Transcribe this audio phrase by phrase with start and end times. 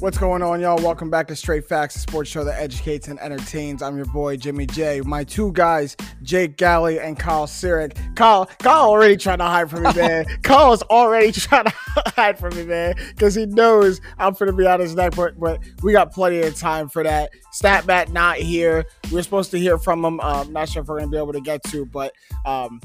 [0.00, 0.78] What's going on, y'all?
[0.78, 3.82] Welcome back to Straight Facts, a sports show that educates and entertains.
[3.82, 5.02] I'm your boy Jimmy J.
[5.02, 8.16] My two guys, Jake Galley and Kyle Sirik.
[8.16, 10.24] Kyle, Kyle already trying to hide from me, man.
[10.42, 11.74] Kyle's already trying to
[12.16, 15.14] hide from me, man, because he knows I'm gonna be on his neck.
[15.14, 17.32] But, but we got plenty of time for that.
[17.52, 18.86] Statbat not here.
[19.12, 20.18] We are supposed to hear from him.
[20.20, 22.14] Um, not sure if we're gonna be able to get to, but
[22.46, 22.80] um,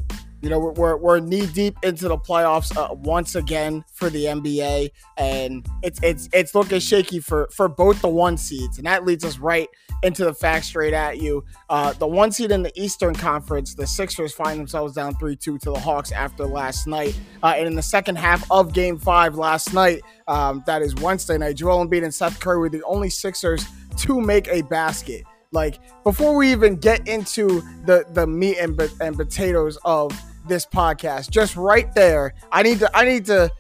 [0.45, 4.91] you know, we're, we're knee deep into the playoffs uh, once again for the NBA,
[5.17, 9.25] and it's it's it's looking shaky for for both the one seeds, and that leads
[9.25, 9.67] us right
[10.03, 11.43] into the facts straight at you.
[11.71, 15.57] Uh, the one seed in the Eastern Conference, the Sixers find themselves down three two
[15.57, 19.33] to the Hawks after last night, uh, and in the second half of Game Five
[19.33, 23.09] last night, um, that is Wednesday night, Joel Embiid and Seth Curry were the only
[23.09, 23.65] Sixers
[23.97, 25.23] to make a basket.
[25.51, 30.11] Like before we even get into the the meat and, and potatoes of
[30.47, 31.29] this podcast.
[31.29, 32.33] Just right there.
[32.51, 33.51] I need to I need to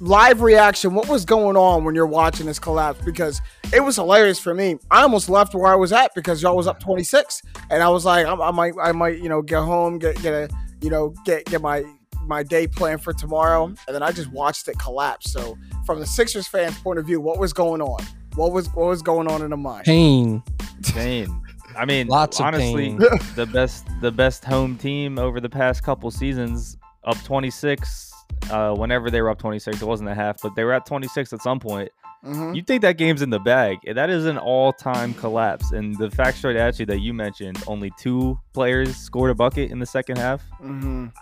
[0.00, 0.94] live reaction.
[0.94, 3.00] What was going on when you're watching this collapse?
[3.04, 3.40] Because
[3.72, 4.76] it was hilarious for me.
[4.90, 8.04] I almost left where I was at because y'all was up 26, and I was
[8.04, 10.48] like, I, I might, I might, you know, get home, get get a,
[10.80, 11.84] you know, get get my
[12.26, 15.32] my day plan for tomorrow, and then I just watched it collapse.
[15.32, 18.04] So, from the Sixers fans' point of view, what was going on?
[18.34, 19.84] What was what was going on in the mind?
[19.84, 20.42] Pain.
[20.82, 21.42] Pain.
[21.78, 22.98] I mean, Lots of honestly, pain.
[23.34, 28.12] the best the best home team over the past couple seasons, up 26.
[28.50, 31.32] Uh, whenever they were up 26, it wasn't a half, but they were at 26
[31.32, 31.88] at some point.
[32.24, 32.56] Mhm.
[32.56, 33.78] You think that game's in the bag?
[33.94, 35.70] That is an all-time collapse.
[35.72, 39.70] And the fact straight at you that you mentioned, only two players scored a bucket
[39.70, 40.42] in the second half.
[40.62, 41.12] Mhm.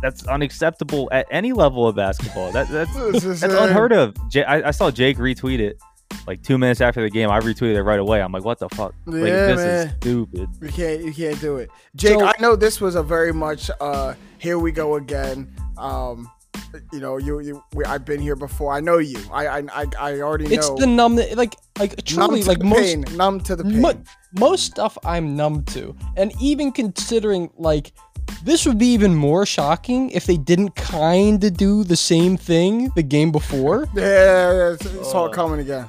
[0.00, 2.52] That's unacceptable at any level of basketball.
[2.52, 2.94] That that's
[3.40, 4.14] that's unheard of.
[4.30, 5.80] J- I, I saw Jake retweet it
[6.26, 7.30] like two minutes after the game.
[7.30, 8.20] I retweeted it right away.
[8.22, 8.94] I'm like, what the fuck?
[9.06, 9.86] like, this man.
[9.88, 10.48] is stupid.
[10.60, 11.70] You can't you can't do it.
[11.96, 15.52] Jake, So- I know this was a very much uh here we go again.
[15.76, 16.30] Um
[16.92, 18.72] you know, you you we, I've been here before.
[18.74, 19.18] I know you.
[19.32, 20.54] I I I, I already know.
[20.54, 23.80] It's the numb, like like truly like most pain, numb to the pain.
[23.80, 24.02] mo-
[24.38, 27.92] most stuff I'm numb to, and even considering like
[28.44, 32.90] this would be even more shocking if they didn't kind of do the same thing
[32.94, 33.88] the game before.
[33.94, 35.30] yeah, it's, it's all Oh.
[35.30, 35.88] coming again.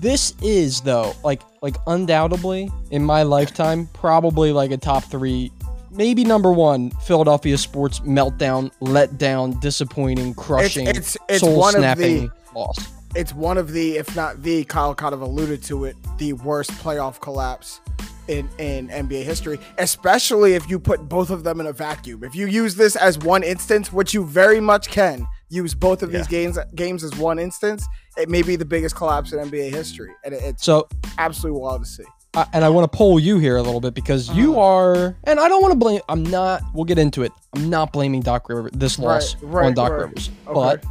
[0.00, 5.52] This is though like like undoubtedly in my lifetime probably like a top three.
[5.90, 12.28] Maybe number one, Philadelphia sports meltdown, letdown, disappointing, crushing, it's it's soul one of snapping
[12.28, 12.78] the loss.
[13.14, 16.70] it's one of the if not the Kyle kind of alluded to it, the worst
[16.72, 17.82] playoff collapse
[18.26, 22.24] in in NBA history, especially if you put both of them in a vacuum.
[22.24, 26.10] If you use this as one instance, which you very much can use both of
[26.12, 30.12] these games games as one instance, it may be the biggest collapse in NBA history,
[30.24, 30.88] and it, it's So
[31.18, 32.04] absolutely wild to see.
[32.32, 34.60] I- and I want to poll you here a little bit because you Uh-huh.
[34.60, 36.00] are, and I don't want to blame.
[36.08, 36.62] I'm not.
[36.72, 37.32] We'll get into it.
[37.56, 40.00] I'm not blaming Doc Rivers this loss right, on Doc right.
[40.02, 40.54] Rivers, Okay.
[40.54, 40.84] but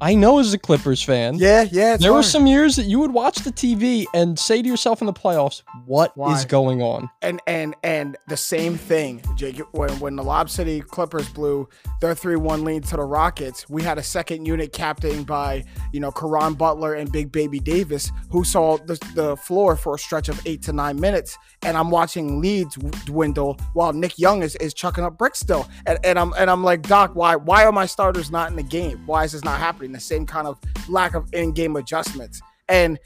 [0.00, 1.94] I know as a Clippers fan, Yeah, yeah.
[1.94, 5.00] It's there were some years that you would watch the TV and say to yourself
[5.00, 6.44] in the playoffs, "What is Why?
[6.44, 9.58] going on?" and and and the same thing, Jake.
[9.72, 11.68] When when the Lob City Clippers blew
[12.00, 15.98] their three one lead to the Rockets, we had a second unit captained by you
[15.98, 20.28] know Caron Butler and Big Baby Davis, who saw the the floor for a stretch
[20.28, 24.74] of eight to nine minutes, and I'm watching leads dwindle while Nick Young is, is
[24.74, 27.86] chucking up bricks still, and, and I'm and I'm like Doc, why why are my
[27.86, 29.04] starters not in the game?
[29.06, 29.87] Why is this not happening?
[29.92, 32.98] The same kind of lack of in game adjustments, and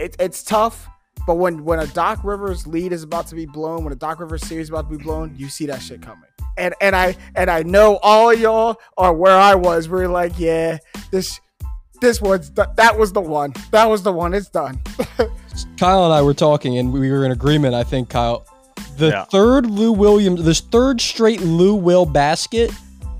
[0.00, 0.88] it, it's tough.
[1.26, 4.18] But when when a Doc Rivers lead is about to be blown, when a Doc
[4.20, 6.24] Rivers series is about to be blown, you see that shit coming.
[6.58, 9.88] And and I and I know all y'all are where I was.
[9.88, 10.78] We're like, yeah,
[11.10, 11.40] this
[12.00, 13.54] this was th- that was the one.
[13.70, 14.34] That was the one.
[14.34, 14.80] It's done.
[15.78, 17.74] Kyle and I were talking, and we were in agreement.
[17.74, 18.44] I think Kyle,
[18.96, 19.24] the Yeah.
[19.26, 22.72] third Lou Williams, this third straight Lou Will basket.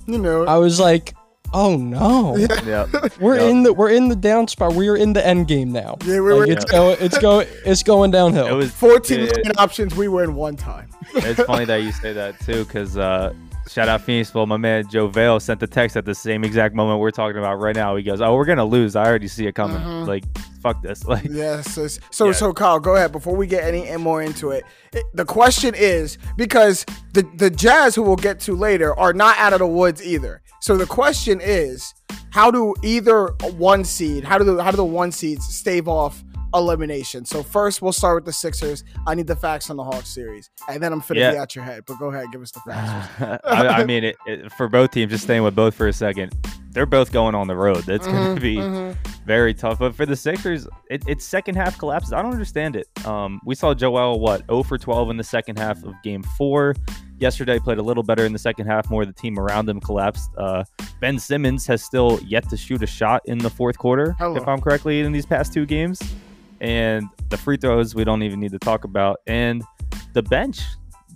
[0.07, 0.45] You know.
[0.47, 1.15] I was like,
[1.53, 2.87] "Oh no." Yeah.
[3.21, 3.51] We're Yep.
[3.51, 4.75] in the we're in the down spot.
[4.75, 5.97] We are in the end game now.
[6.05, 8.47] yeah, we Like, were it's going it's going it's going downhill.
[8.47, 9.95] It was 14 it- million options.
[9.95, 10.89] We win one time.
[11.15, 13.33] it's funny that you say that too, because uh,
[13.69, 17.01] shout out Phoenixville, my man Joe Vale sent the text at the same exact moment
[17.01, 17.97] we're talking about right now.
[17.97, 18.97] He goes, "Oh, we're gonna lose.
[18.97, 19.77] I already see it coming.
[19.79, 20.07] Mhm.
[20.07, 20.25] Like,
[20.63, 21.05] fuck this.
[21.13, 21.77] Like, Yes.
[21.77, 22.33] it's- So, Yeah.
[22.33, 24.65] so Kyle, go ahead before we get any more into it.
[24.93, 29.37] it- The question is because the the Jazz, who we'll get to later, are not
[29.39, 30.41] out of the woods either.
[30.63, 31.93] So the question is,
[32.31, 33.27] how do either
[33.57, 36.23] one seed, how do the how do the one seeds stave off
[36.55, 37.25] elimination?
[37.25, 38.85] So first, we'll start with the Sixers.
[39.07, 41.33] I need the facts on the Hawks series, and then I'm finna Yeah.
[41.33, 41.83] be out your head.
[41.85, 43.41] But go ahead, give us the facts.
[43.45, 46.33] I, I mean, it, it, for both teams, just staying with both for a second,
[46.71, 47.83] they're both going on the road.
[47.83, 48.97] That's going Mhm, to be mhm.
[49.27, 49.81] very tough.
[49.81, 52.13] But for the Sixers, it, it's second half collapses.
[52.13, 52.87] I don't understand it.
[53.05, 56.77] Um, we saw Joel what 0 for 12 in the second half of Game Four.
[57.23, 58.91] Yesterday played a little better in the second half.
[58.91, 60.31] More the team around him collapsed.
[60.37, 60.65] Uh,
[61.01, 64.37] ben Simmons has still yet to shoot a shot in the fourth quarter, Hello.
[64.37, 66.03] if I'm correctly, in these past two games.
[66.61, 69.21] And the free throws we don't even need to talk about.
[69.27, 69.63] And
[70.13, 70.61] the bench,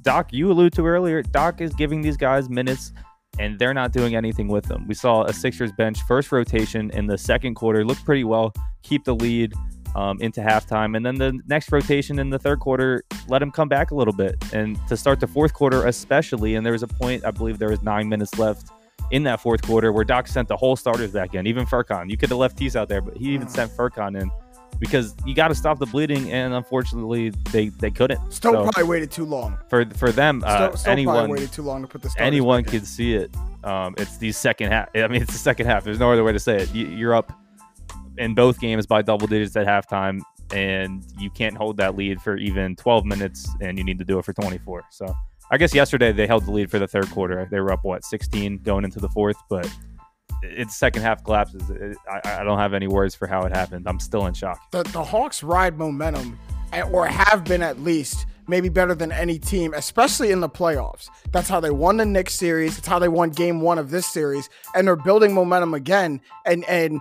[0.03, 1.23] Doc, you alluded to earlier.
[1.23, 2.93] Doc is giving these guys minutes
[3.39, 4.87] and they're not doing anything with them.
[4.87, 9.05] We saw a Sixers bench first rotation in the second quarter look pretty well, keep
[9.05, 9.53] the lead
[9.97, 13.67] um, into halftime, and then the next rotation in the third quarter let him come
[13.69, 14.37] back a little bit.
[14.53, 17.71] And to start the fourth quarter, especially, and there was a point I believe there
[17.71, 18.69] was nine minutes left
[19.11, 22.11] in that fourth quarter where Doc sent the whole starters back in, even Furkan.
[22.11, 24.31] You could have left Tease out there, but he even sent Furkan in
[24.79, 28.21] because you got to stop the bleeding, and unfortunately they they couldn't.
[28.31, 29.57] Still So probably waited too long.
[29.69, 32.65] for for them, uh, Still, still anyone probably waited too long to put the anyone
[32.65, 33.35] can see it.
[33.65, 34.91] Um, it's the second half.
[34.95, 35.85] I mean, it's the second half.
[35.85, 36.75] There's no other way to say it.
[36.75, 37.33] You, you're up
[38.19, 40.21] in both games by double digits at halftime,
[40.53, 44.19] and you can't hold that lead for even 12 minutes, and you need to do
[44.19, 44.85] it for 24.
[44.91, 45.07] So
[45.51, 47.47] I guess yesterday they held the lead for the third quarter.
[47.51, 49.71] They were up what 16 going into the fourth, but
[50.43, 51.71] its second half collapses.
[51.71, 53.87] It, I, I don't have any words for how it happened.
[53.89, 54.71] I'm still in shock.
[54.71, 56.39] the, the Hawks ride momentum,
[56.73, 61.09] eh, or have been at least, maybe better than any team, especially in the playoffs.
[61.33, 62.79] That's how they won the Knicks series.
[62.79, 64.49] It's how they won game one of this series.
[64.75, 66.21] And they're building momentum again.
[66.45, 67.01] And and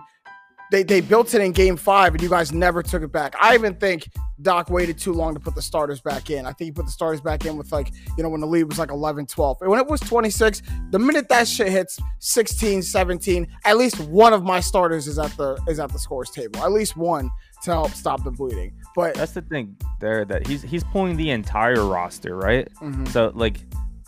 [0.72, 3.36] they, they built it in game five, and you guys never took it back.
[3.40, 4.10] I even think
[4.42, 6.46] Doc waited too long to put the starters back in.
[6.46, 8.64] I think he put the starters back in with like, you know, when the lead
[8.64, 9.62] was like 11, 12.
[9.62, 14.34] And when it was 26, the minute that shit hits 16, 17, at least one
[14.34, 16.62] of my starters is at the is at the scores table.
[16.64, 17.30] At least one
[17.64, 18.74] to help stop the bleeding.
[18.96, 22.68] But That's the thing there that he's he's pulling the entire roster, right?
[22.82, 23.08] mhm.
[23.10, 23.58] So like,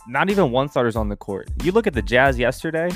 [0.06, 1.48] not even one starter's on the court.
[1.62, 2.90] You look at the Jazz yesterday.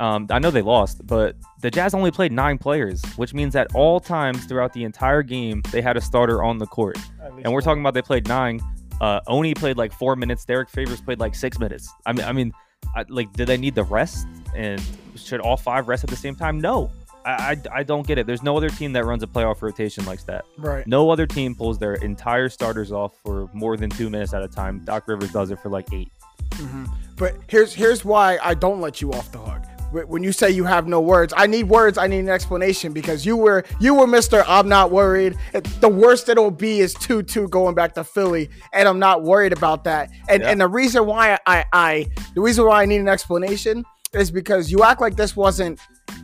[0.00, 3.68] Um, I know they lost, but the Jazz only played nine players, which means at
[3.74, 6.96] all times throughout the entire game they had a starter on the court.
[7.44, 8.60] And we're talking about they played nine.
[9.00, 10.44] Uh, Oni played like four minutes.
[10.44, 11.90] Derrick Favors played like six minutes.
[12.06, 12.52] I mean, I mean,
[12.96, 14.26] I, like, did they need the rest?
[14.56, 14.82] And
[15.16, 16.60] should all five rest at the same time?
[16.60, 16.90] No,
[17.24, 18.26] I, I, I don't get it.
[18.26, 20.44] There's no other team that runs a playoff rotation like that.
[20.58, 20.86] right.
[20.86, 24.48] No other team pulls their entire starters off for more than two minutes at a
[24.48, 24.80] time.
[24.84, 26.10] Doc Rivers does it for like eight.
[26.52, 26.88] Mhm.
[27.16, 29.62] But here's here's why I don't let you off the hook.
[29.90, 31.98] Wh- When you say you have no words, I need words.
[31.98, 34.44] I need an explanation because you were you were Mister.
[34.46, 35.36] I'm not worried.
[35.80, 39.52] The worst it'll be is two two going back to Philly, and I'm not worried
[39.52, 40.10] about that.
[40.28, 40.50] And Yeah.
[40.50, 44.72] and the reason why I I the reason why I need an explanation is because
[44.72, 45.78] you act like this wasn't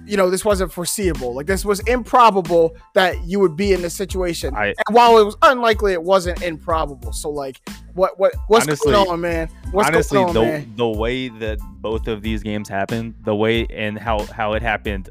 [0.07, 1.35] you know this wasn't foreseeable.
[1.35, 4.55] Like this was improbable that you would be in this situation.
[4.55, 7.13] I- and while it was unlikely, it wasn't improbable.
[7.13, 7.61] So like,
[7.95, 9.49] what what what's Honestly- going on, man?
[9.73, 10.73] What's Honestly, going on, the man?
[10.77, 15.11] the way that both of these games happened, the way and how how it happened,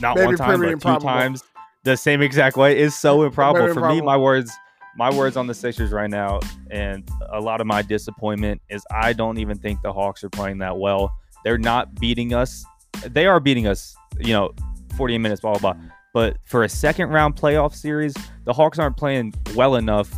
[0.00, 1.42] not Maybe one time but two times,
[1.84, 3.62] the same exact way is so improbable.
[3.66, 4.52] Very For me, my words,
[4.96, 6.40] my words on the Sixers right now,
[6.70, 10.58] and a lot of my disappointment is I don't even think the Hawks are playing
[10.58, 11.12] that well.
[11.44, 12.64] They're not beating us.
[13.06, 13.94] They are beating us.
[14.20, 14.50] You know,
[14.96, 15.82] 48 minutes, blah blah blah.
[16.14, 18.14] But for a second round playoff series,
[18.44, 20.10] the Hawks aren't playing well enough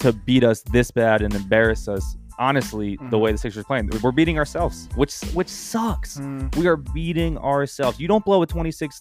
[0.00, 2.16] to beat us this bad and embarrass us.
[2.38, 3.20] Honestly, the Mhm.
[3.20, 6.18] way the Sixers are playing, we're beating ourselves, which which sucks.
[6.18, 6.54] Mm.
[6.56, 8.00] We are beating ourselves.
[8.00, 8.98] You don't blow a 26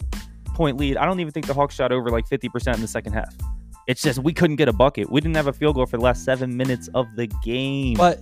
[0.55, 0.97] point lead.
[0.97, 3.33] I don't even think the Hawks shot over like 50% in the second half.
[3.87, 5.09] It's just we couldn't get a bucket.
[5.09, 7.95] We didn't have a field goal for the last seven minutes of the game.
[7.95, 8.21] But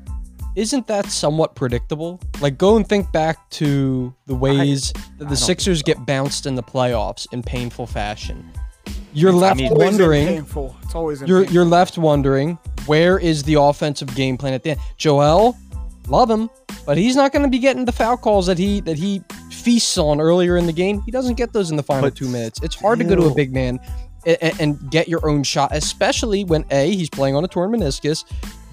[0.58, 2.20] isn't that somewhat predictable?
[2.42, 5.84] Like, go and think back to the ways that the Sixers so.
[5.84, 8.52] get bounced in the playoffs in painful fashion.
[9.14, 10.28] You're It's left mean- always in wondering.
[10.28, 10.76] painful.
[10.84, 11.54] It's always You're painful.
[11.54, 14.80] you're left wondering where is the offensive game plan at the end.
[14.98, 15.56] Joel,
[16.08, 16.50] love him,
[16.86, 19.22] but he's not going to be getting the foul calls that he that he
[19.52, 21.02] feasts on earlier in the game.
[21.02, 22.62] He doesn't get those in the final But two minutes.
[22.64, 23.80] It's hard to go to a big man
[24.26, 28.24] and, and get your own shot, especially when a he's playing on a torn meniscus.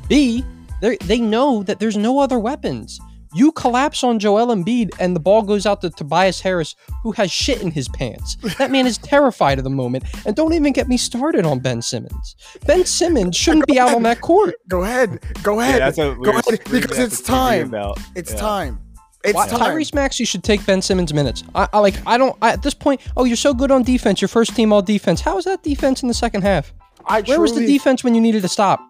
[0.08, 0.44] B
[0.80, 2.98] they they know that there's no other weapons.
[3.36, 7.32] You collapse on Joel Embiid and the ball goes out to Tobias Harris, who has
[7.32, 8.36] shit in his pants.
[8.58, 10.04] That man is terrified of the moment.
[10.24, 12.36] And don't even get me started on Ben Simmons.
[12.64, 14.54] Ben Simmons shouldn't be out on that court.
[14.68, 15.18] Go ahead.
[15.42, 15.82] Go Yeah, ahead.
[15.82, 17.74] that's Go ahead, because it's time.
[18.14, 18.38] It's Yeah.
[18.38, 18.80] time.
[19.24, 19.58] It's Why- time.
[19.78, 21.42] Tyrese Maxey should take Ben Simmons minutes.
[21.56, 21.94] I, I like.
[22.06, 22.36] I don't.
[22.40, 24.20] I, at this point, oh, you're so good on defense.
[24.20, 25.20] Your first team all defense.
[25.22, 26.72] How was that defense in the second half?
[27.06, 28.80] I Where was the defense when you needed to stop?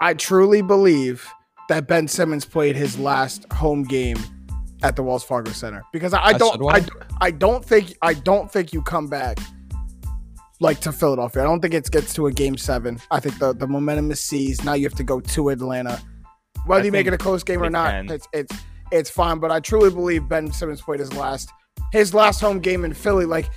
[0.00, 1.26] I truly believe
[1.68, 4.16] that Ben Simmons played his last home game
[4.82, 6.62] at the Wells Fargo Center because I, I don't.
[6.66, 6.86] I,
[7.20, 9.38] I don't think I don't think you come back
[10.60, 11.42] like to Philadelphia.
[11.42, 13.00] I don't think it gets to a game seven.
[13.10, 14.64] I think the, the momentum is seized.
[14.64, 16.00] Now you have to go to Atlanta.
[16.66, 18.10] Whether I you make it a close game or not, can.
[18.10, 18.54] it's it's
[18.90, 19.38] it's fine.
[19.38, 21.50] But I truly believe Ben Simmons played his last
[21.92, 23.24] his last home game in Philly.
[23.24, 23.50] Like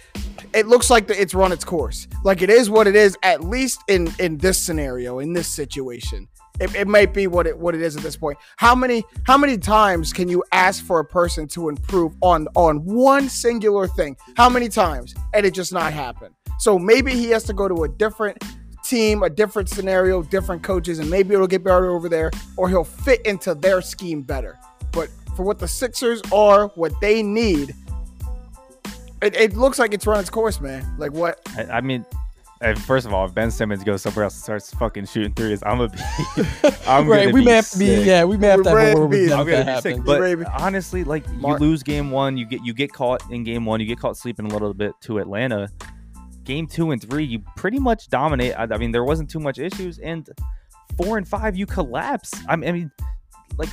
[0.53, 2.07] it looks like the, it's run its course.
[2.23, 3.17] Like it is what it is.
[3.23, 6.27] At least in in this scenario, in this situation,
[6.61, 8.37] it, it might be what it what it is at this point.
[8.57, 12.77] How many how many times can you ask for a person to improve on on
[12.85, 14.15] one singular thing?
[14.37, 16.33] How many times and it just not happen?
[16.59, 18.43] So maybe he has to go to a different
[18.83, 22.83] team, a different scenario, different coaches, and maybe it'll get better over there, or he'll
[22.83, 24.59] fit into their scheme better.
[24.91, 27.73] But for what the Sixers are, what they need,
[29.21, 30.85] it, it looks like it's run its course, man.
[30.99, 31.39] Like what?
[31.57, 32.05] I, I mean,
[32.79, 35.77] first of all, if Ben Simmons goes somewhere else and starts fucking shooting threes, I'm
[35.77, 35.99] gonna be.
[36.87, 37.87] I'm right, gonna we be may have to be.
[37.87, 38.05] sick.
[38.05, 39.75] Yeah, we may have to have Red a word with them I'm if gonna that
[39.77, 39.91] be sick.
[39.93, 40.05] happens.
[40.05, 40.43] But Baby.
[40.57, 43.79] honestly, like Mark- you lose game one, you get you get caught in game one,
[43.79, 45.69] you get caught sleeping a little bit to Atlanta.
[46.43, 48.53] Game two and three, you pretty much dominate.
[48.57, 50.27] I, I mean, there wasn't too much issues, and
[50.97, 52.31] four and five, you collapse.
[52.49, 52.91] I mean, I mean,
[53.57, 53.69] like,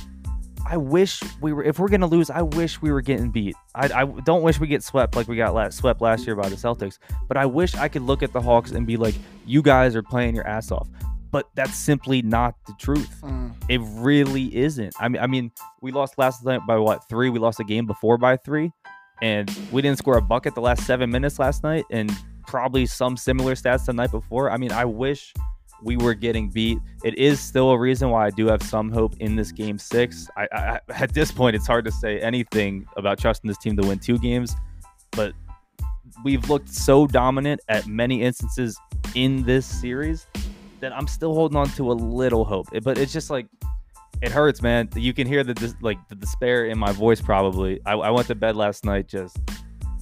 [0.65, 1.63] I wish we were.
[1.63, 3.55] If we're gonna lose, I wish we were getting beat.
[3.75, 6.49] I, I don't wish we get swept like we got last, swept last year by
[6.49, 6.99] the Celtics.
[7.27, 10.03] But I wish I could look at the Hawks and be like, you guys are
[10.03, 10.87] playing your ass off.
[11.31, 13.19] But that's simply not the truth.
[13.21, 13.53] Mm.
[13.67, 14.93] It really isn't.
[14.99, 15.51] I mean, I mean,
[15.81, 17.29] we lost last night by what three?
[17.29, 18.71] We lost a game before by three,
[19.21, 22.11] and we didn't score a bucket the last seven minutes last night, and
[22.47, 24.49] probably some similar stats the night before.
[24.51, 25.33] I mean, I wish
[25.83, 26.79] we were getting beat.
[27.03, 30.27] It is still a reason why I do have some hope in this game six.
[30.37, 33.87] I, I at this point, it's hard to say anything about trusting this team to
[33.87, 34.55] win two games,
[35.11, 35.33] but
[36.23, 38.77] we've looked so dominant at many instances
[39.15, 40.27] in this series
[40.79, 42.67] that I'm still holding on to a little hope.
[42.83, 43.47] But it's just like
[44.21, 44.89] it hurts, man.
[44.95, 47.21] You can hear the dis- like the despair in my voice.
[47.21, 47.79] Probably.
[47.85, 49.37] I, I went to bed last night just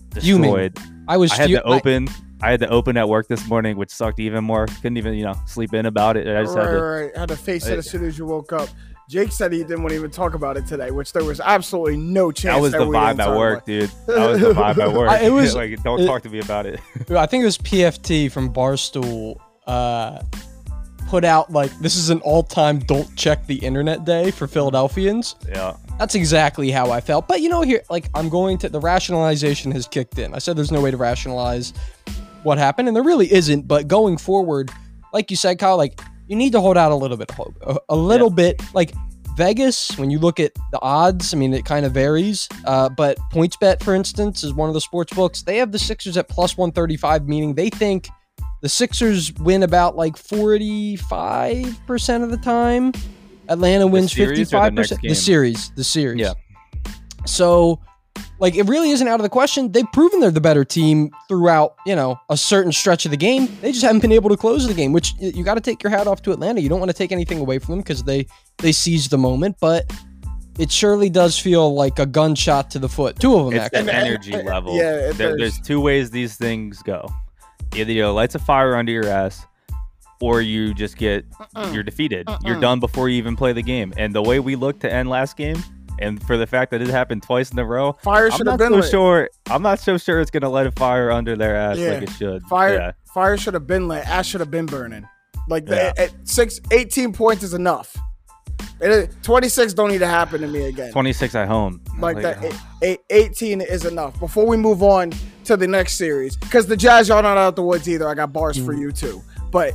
[0.10, 0.78] destroyed.
[1.08, 2.08] I was I had fu- to open.
[2.10, 4.68] I, had to open at work this morning, which sucked even more.
[4.68, 6.28] Couldn't even you know sleep in about it.
[6.28, 6.82] I just right, had to.
[6.82, 7.18] right, right.
[7.18, 8.70] Had to face it I- as soon as you woke up.
[9.10, 11.96] Jake said he didn't want to even talk about it today, which there was absolutely
[11.96, 12.58] no chance.
[12.58, 13.90] That was the we vibe at work, about dude.
[14.06, 15.10] That was the vibe at work.
[15.10, 16.82] I- it was- like, don't it- talk to me about it.
[17.10, 20.22] I think it was PFT from Barstool uh,
[21.08, 25.36] put out like this is an all-time don't check the internet day for Philadelphians.
[25.48, 27.30] yeah, That's exactly how I felt.
[27.30, 30.34] But you know, here like I'm going to the rationalization has kicked in.
[30.34, 31.72] I said there's no way to rationalize
[32.48, 33.68] what happened, and there really isn't.
[33.68, 34.72] But going forward,
[35.14, 37.78] like you said, Kyle, like you need to hold out a little bit hope, a,
[37.90, 38.62] a little bit.
[38.74, 38.94] Like
[39.36, 42.50] Vegas, when you look at the odds, I mean, it kind of varies.
[42.66, 45.44] Uh, but PointsBet, for instance, is one of the sports books.
[45.44, 48.10] They have the Sixers at plus 135, meaning they think
[48.62, 52.94] the Sixers win about like 45% of the time.
[53.50, 54.74] Atlanta wins the 55%.
[54.74, 55.72] next The series.
[55.76, 56.20] The series.
[56.20, 56.34] Yeah.
[57.26, 57.80] So,
[58.40, 59.72] like, it really isn't out of the question.
[59.72, 63.48] They've proven they're the better team throughout, you know, a certain stretch of the game.
[63.62, 65.90] They just haven't been able to close the game, which you got to take your
[65.90, 66.62] hat off to Atlanta.
[66.62, 68.28] You don't want to take anything away from them because they
[68.60, 69.92] they seized the moment, but
[70.60, 73.20] it surely does feel like a gunshot to the foot.
[73.20, 73.84] Two of them, it's actually.
[73.84, 74.76] the And- energy level.
[74.76, 77.08] yeah, there, there's- there's two ways these things go.
[77.76, 79.46] Either you know, lights a fire under your ass,
[80.20, 81.74] or you just get Mm.
[81.74, 82.28] you're defeated.
[82.44, 83.94] You're done before you even play the game.
[83.98, 85.64] And the way we looked to end last game,
[86.00, 88.60] and for the fact that it happened twice in a row, Fire I'm should not
[88.60, 88.92] have been so lit.
[88.92, 89.30] sure.
[89.48, 91.94] I'm not so sure it's gonna let a fire under their ass Yeah.
[91.94, 92.44] like it should.
[92.44, 92.92] Fire, Yeah.
[93.14, 94.08] fire should have been lit.
[94.08, 95.08] Ash should have been burning.
[95.50, 96.04] Like the, Yeah.
[96.04, 97.96] at six, 18 points is enough.
[98.80, 100.92] It is, 26 don't need to happen to me again.
[100.92, 101.82] 26 at home.
[102.00, 104.20] like that, eight, eight, 18 is enough.
[104.20, 105.12] Before we move on
[105.46, 108.08] to the next series, because the Jazz y'all not out the woods either.
[108.08, 108.82] I got bars for mm.
[108.82, 109.22] you too.
[109.50, 109.74] But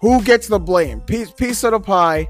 [0.00, 1.00] who gets the blame?
[1.02, 2.28] Piece, piece of the pie.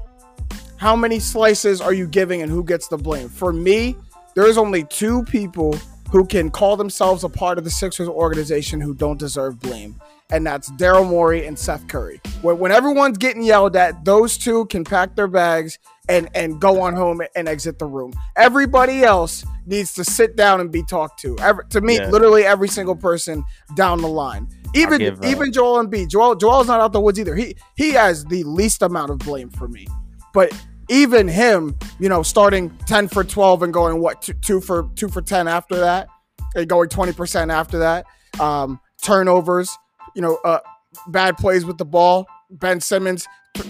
[0.83, 3.29] How many slices are you giving, and who gets the blame?
[3.29, 3.95] For me,
[4.35, 5.77] there's only two people
[6.11, 9.95] who can call themselves a part of the Sixers organization who don't deserve blame,
[10.29, 12.19] and that's Daryl Morey and Seth Curry.
[12.41, 16.81] When, when everyone's getting yelled at, those two can pack their bags and and go
[16.81, 18.11] on home and exit the room.
[18.35, 21.37] Everybody else needs to sit down and be talked to.
[21.39, 22.09] Every, to me, Yeah.
[22.09, 23.45] literally every single person
[23.77, 24.49] down the line.
[24.75, 26.09] Even give, uh, even Joel Embiid.
[26.09, 27.37] Joel Joel's not out the woods either.
[27.37, 29.87] He he has the least amount of blame for me.
[30.33, 30.51] But
[30.93, 35.09] even him, you know, starting 10 for 12 and going what two, two for 2
[35.09, 36.07] for 10 after that
[36.55, 38.05] and going 20% after that.
[38.39, 39.75] Um turnovers,
[40.15, 40.59] you know, uh
[41.07, 42.27] bad plays with the ball.
[42.51, 43.27] Ben Simmons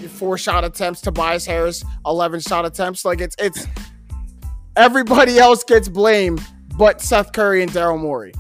[0.09, 3.05] four shot attempts, Tobias Harris 11 shot attempts.
[3.05, 3.65] Like it's it's
[4.75, 6.41] everybody else gets blamed
[6.77, 8.33] but Seth Curry and Daryl Morey.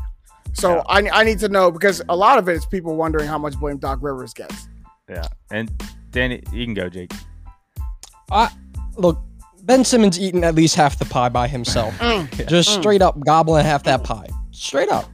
[0.53, 0.83] So Yeah.
[0.87, 3.57] I, I need to know because a lot of it is people wondering how much
[3.59, 4.67] blame Doc Rivers gets.
[5.09, 5.27] Yeah.
[5.51, 5.71] And
[6.11, 7.11] Danny, you can go, Jake.
[8.97, 9.19] Look,
[9.63, 11.97] Ben Simmons eating at least half the pie by himself.
[11.99, 12.47] Mm.
[12.49, 12.79] just Mm.
[12.79, 14.27] straight up gobbling half that pie.
[14.51, 15.05] Straight up.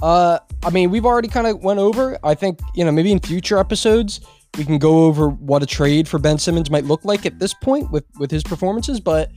[0.00, 2.18] Uh, I mean, we've already kind of went over.
[2.24, 4.20] I think you know maybe in future episodes
[4.58, 7.54] we can go over what a trade for Ben Simmons might look like at this
[7.54, 8.98] point with with his performances.
[9.00, 9.30] But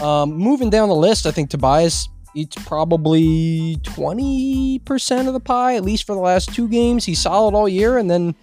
[0.00, 5.74] um, moving down the list, I think Tobias eats probably twenty percent of the pie
[5.76, 7.04] at least for the last two games.
[7.04, 8.34] He's solid all year, and then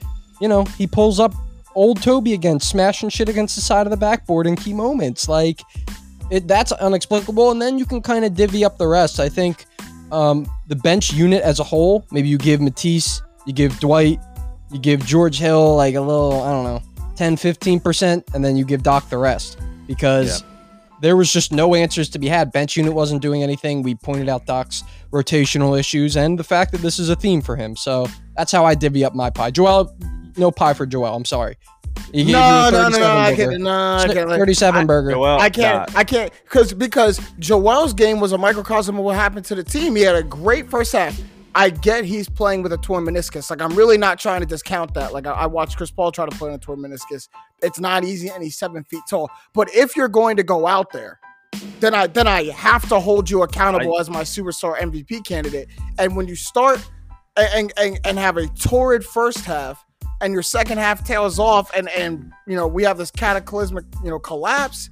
[0.42, 1.34] you know he pulls up
[1.80, 5.30] old Toby again, smashing shit against the side of the backboard in key moments.
[5.30, 5.62] Like
[6.30, 7.52] it, that's unexplicable.
[7.52, 9.22] And then you can kind of divvy up the rest.
[9.22, 9.66] I think
[10.12, 14.20] um, the bench unit as a whole, maybe you give Matisse, you give Dwight,
[14.72, 16.82] you give George Hill like a little, I don't know,
[17.16, 19.58] 10, 15%, and then you give Doc the rest
[19.88, 20.44] because
[21.02, 22.52] there was just no answers to be had.
[22.52, 23.84] Bench unit wasn't doing anything.
[23.84, 27.56] We pointed out Doc's rotational issues and the fact that this is a theme for
[27.56, 27.78] him.
[27.78, 28.06] So
[28.36, 29.52] that's how I divvy up my pie.
[29.52, 29.96] Joel,
[30.40, 31.16] no pie for Joel.
[31.16, 31.58] I'm sorry.
[32.12, 33.50] He gave you No, a no, no, 37 no, I burger.
[33.52, 33.62] can't.
[33.62, 34.30] No, I can't.
[34.30, 35.12] 37 I- burger.
[35.12, 35.92] Joel, I can't.
[35.94, 39.64] nah, I can't because because Joel's game was a microcosm of what happened to the
[39.64, 39.96] team.
[39.96, 41.20] He had a great first half.
[41.56, 43.50] I get he's playing with a torn meniscus.
[43.50, 45.14] Like I'm really not trying to discount that.
[45.14, 47.28] Like I, I watched Chris Paul try to play on a torn meniscus.
[47.62, 49.30] It's not easy, and he's seven feet tall.
[49.54, 51.20] But if you're going to go out there,
[51.80, 55.68] then I then I have to hold you accountable as my superstar MVP candidate.
[55.98, 56.88] And when you start
[57.36, 59.84] and and, and have a torrid first half,
[60.22, 64.10] and your second half tails off, and and you know we have this cataclysmic you
[64.10, 64.90] know collapse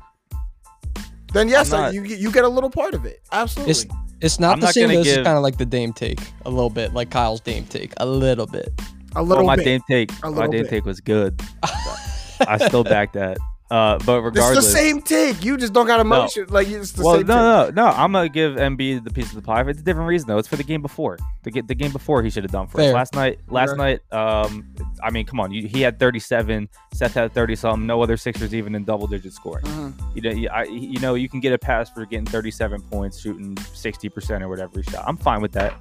[1.34, 3.22] then yes, not- you you get a little part of it.
[3.32, 3.72] Absolutely.
[3.72, 3.86] It's
[4.22, 4.88] it's not I'm the not same.
[4.88, 7.42] gonna this is give- kind of like the Dame take a little bit, like Kyle's
[7.42, 8.70] Dame take a little bit.
[9.16, 9.66] a Oh, little my bit.
[9.66, 10.70] Dame take, A my Dame bit.
[10.70, 11.40] take was good.
[12.48, 13.38] I still back that.
[13.70, 15.44] Uh, but It's regardless, the same take.
[15.44, 16.46] You just don't got emotion.
[16.48, 17.28] Like it's the well, same.
[17.28, 17.76] no, take.
[17.76, 17.92] no, no.
[17.92, 19.62] I'm gonna give Embiid the piece of the pie.
[19.68, 20.38] It's a different reason though.
[20.38, 21.18] It's for the game before.
[21.44, 23.40] The, the game before he should have done for us last night.
[23.50, 23.78] Last Okay.
[23.78, 24.66] night, um,
[25.04, 25.52] I mean, come on.
[25.52, 26.70] You, he had 37.
[26.94, 27.86] Seth had 30 something.
[27.86, 29.66] No other Sixers even in double digit scoring.
[29.66, 29.94] Mhm.
[30.16, 33.20] You know, you, I, you know, you can get a pass for getting 37 points,
[33.20, 35.04] shooting 60 percent or whatever he shot.
[35.06, 35.74] I'm fine with that.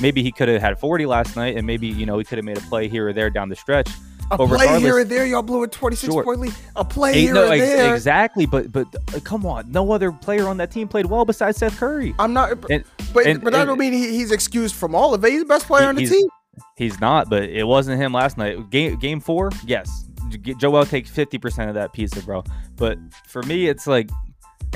[0.00, 2.44] Maybe he could have had 40 last night, and maybe you know he could have
[2.44, 3.88] made a play here or there down the stretch.
[4.30, 6.24] A But play here or there, y'all blew a 26 Sure.
[6.24, 6.54] point lead.
[6.76, 7.94] A play Ain't here no, or ex- there.
[7.94, 11.58] exactly, but but uh, come on, no other player on that team played well besides
[11.58, 12.14] Seth Curry.
[12.18, 15.12] I'm not, And- but and- but that and- don't mean he, he's excused from all
[15.14, 15.30] of it.
[15.30, 16.26] He's the best player He- on the team.
[16.76, 18.70] He's not, but it wasn't him last night.
[18.70, 20.06] Game game four, yes,
[20.58, 22.42] Joel takes 50 percent of that pizza, bro.
[22.76, 24.08] But for me, it's like,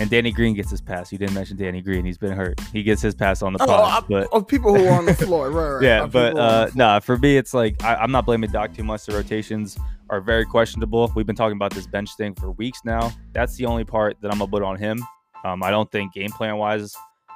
[0.00, 1.11] and Danny Green gets his pass.
[1.12, 2.61] You didn't mention Danny Green; he's been hurt.
[2.73, 4.33] He gets his pass on the Oh, pod, I- but.
[4.33, 5.73] of people who are on the floor, right?
[5.75, 5.83] right.
[5.88, 7.01] Yeah, but people who are on uh, nah.
[7.01, 9.07] For me, it's like I, I'm not blaming Doc too much.
[9.07, 9.77] The rotations
[10.11, 11.12] are very questionable.
[11.14, 13.12] We've been talking about this bench thing for weeks now.
[13.33, 15.05] That's the only part that I'm gonna put on him.
[15.44, 16.94] Um, I don't think game plan wise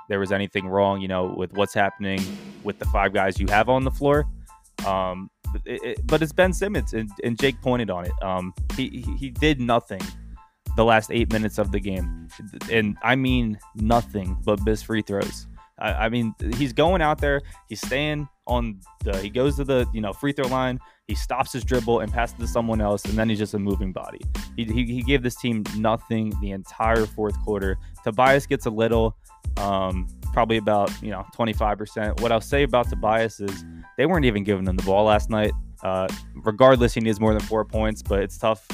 [0.08, 1.00] there was anything wrong.
[1.00, 2.20] You know, with what's happening
[2.64, 4.26] with the five guys you have on the floor.
[4.86, 8.12] Um, but, it, it- but it's Ben Simmons, and, and Jake pointed on it.
[8.22, 10.00] Um, he- he did nothing
[10.76, 12.28] the last eight minutes of the game,
[12.70, 15.46] and I mean nothing but miss free throws.
[15.78, 19.86] I, I mean, he's going out there, he's staying on the, he goes to the
[19.92, 23.14] you know free throw line, he stops his dribble and passes to someone else, and
[23.14, 24.20] then he's just a moving body.
[24.56, 27.76] He, he, he gave this team nothing the entire fourth quarter.
[28.04, 29.16] Tobias gets a little,
[29.58, 32.20] um, probably about you know 25%.
[32.20, 33.64] What I'll say about Tobias is
[33.98, 35.52] they weren't even giving him the ball last night.
[35.82, 36.06] Uh,
[36.36, 38.66] regardless, he needs more than four points, but it's tough,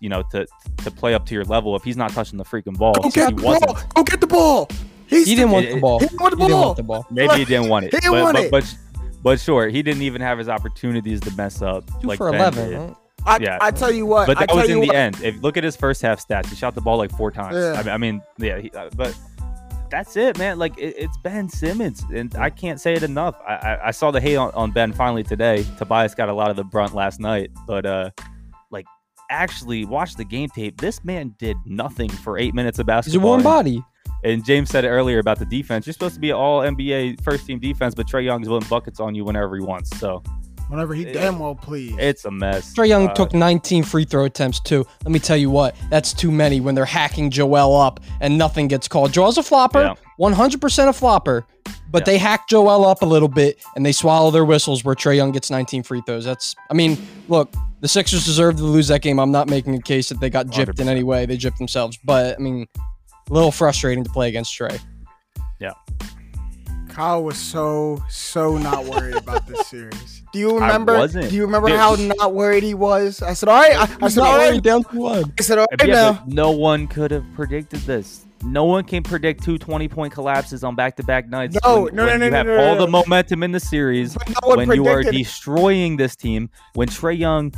[0.00, 0.46] you know, to
[0.78, 2.94] to play up to your level if he's not touching the freaking ball.
[2.94, 3.66] Go since get he the wasn't.
[3.66, 3.82] ball.
[3.94, 4.68] Go get the ball.
[5.06, 5.98] He's He didn't want the ball.
[5.98, 6.64] He didn't want the ball.
[6.64, 7.06] want the ball.
[7.10, 7.94] Maybe he didn't want it.
[7.94, 8.50] He didn't but, want but, it.
[8.50, 8.76] But,
[9.22, 11.84] but sure, he didn't even have his opportunities to mess up.
[12.00, 12.86] Two like for Ben 11.
[12.86, 12.96] did.
[13.26, 13.58] I, Yeah.
[13.60, 14.26] I tell you what.
[14.26, 15.20] But I that tell was in the what, end.
[15.22, 17.56] If look at his first half stats, he shot the ball like four times.
[17.56, 17.72] Yeah.
[17.72, 18.58] I, mean, I mean, yeah.
[18.60, 19.18] He, uh, but
[19.90, 20.58] that's it, man.
[20.58, 23.36] Like it, it's Ben Simmons, and I can't say it enough.
[23.46, 25.66] I, I, I saw the hate on, on Ben finally today.
[25.76, 28.26] Tobias got a lot of the brunt last night, but uh, like
[29.30, 30.80] actually watch the game tape.
[30.80, 33.28] This man did nothing for eight minutes of He's a basketball.
[33.28, 33.84] warm and- body.
[34.22, 35.86] And James said it earlier about the defense.
[35.86, 39.14] You're supposed to be all NBA first team defense, but Trae Young's putting buckets on
[39.14, 39.96] you whenever he wants.
[39.98, 40.22] So
[40.68, 41.96] Whenever he It- damn well please.
[41.98, 42.72] it's a mess.
[42.74, 44.86] Trae Young Uh, took 19 free throw attempts too.
[45.04, 48.68] Let me tell you what, that's too many when they're hacking Joel up and nothing
[48.68, 49.12] gets called.
[49.12, 49.94] Joel's a flopper, Yeah.
[50.16, 51.44] 100% a flopper,
[51.90, 52.12] but Yeah.
[52.12, 55.32] they hack Joel up a little bit and they swallow their whistles where Trae Young
[55.32, 56.24] gets 19 free throws.
[56.24, 59.18] That's, I mean, look, the Sixers deserved to lose that game.
[59.18, 60.88] I'm not making a case that they got gypped in 100%.
[60.88, 61.26] any way.
[61.26, 64.80] They gypped themselves, but I mean, a little frustrating to play against Trae.
[65.58, 65.72] Yeah.
[66.88, 70.22] Kyle was so so not worried about this series.
[70.32, 70.98] Do you remember?
[70.98, 71.30] wasn't.
[71.30, 71.78] Do you remember Dude.
[71.78, 73.22] how not worried he was?
[73.22, 73.76] I said, all right.
[73.76, 74.62] I, I said, all right.
[74.62, 75.32] down to one.
[75.38, 76.24] I said, all right Yeah, now.
[76.26, 78.26] no one could have predicted this.
[78.42, 81.58] No one can predict two 20 point collapses on back to back nights.
[81.62, 82.80] No, when, no, when no, you no, have no, no, all no.
[82.80, 84.14] the momentum in the series.
[84.14, 87.52] But no one when you are destroying this team, when Trae Young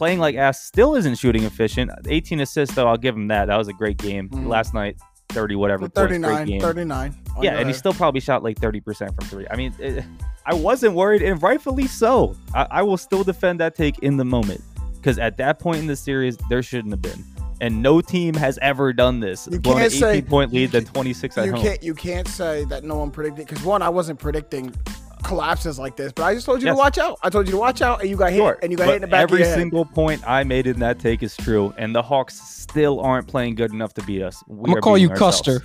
[0.00, 1.90] playing like ass still isn't shooting efficient.
[2.08, 3.48] 18 assists though, I'll give him that.
[3.48, 4.46] That was a great game Mhm.
[4.48, 4.96] last night.
[5.28, 6.60] 30 whatever points, great 39, game.
[6.62, 7.14] 39.
[7.36, 9.46] Oh, yeah, and he still probably shot like 30% from three.
[9.50, 10.02] I mean, it,
[10.46, 12.34] I wasn't worried, and rightfully so.
[12.54, 14.62] I, I will still defend that take in the moment
[14.94, 17.22] because at that point in the series, there shouldn't have been.
[17.60, 19.46] And no team has ever done this.
[19.52, 21.62] You Blown can't 18 say- point lead, then 26 at you home.
[21.62, 24.74] can't you can't say that no one predicted because one, I wasn't predicting
[25.22, 26.12] collapses like this.
[26.12, 26.74] But I just told you Yes.
[26.76, 27.18] to watch out.
[27.22, 28.96] I told you to watch out, and you got hit, and you got but hit
[28.96, 29.58] in the back every of your head.
[29.58, 33.54] single point I made in that take is true, and the Hawks still aren't playing
[33.54, 34.42] good enough to beat us.
[34.46, 35.36] We I'm gonna call you ourselves.
[35.42, 35.62] Custer.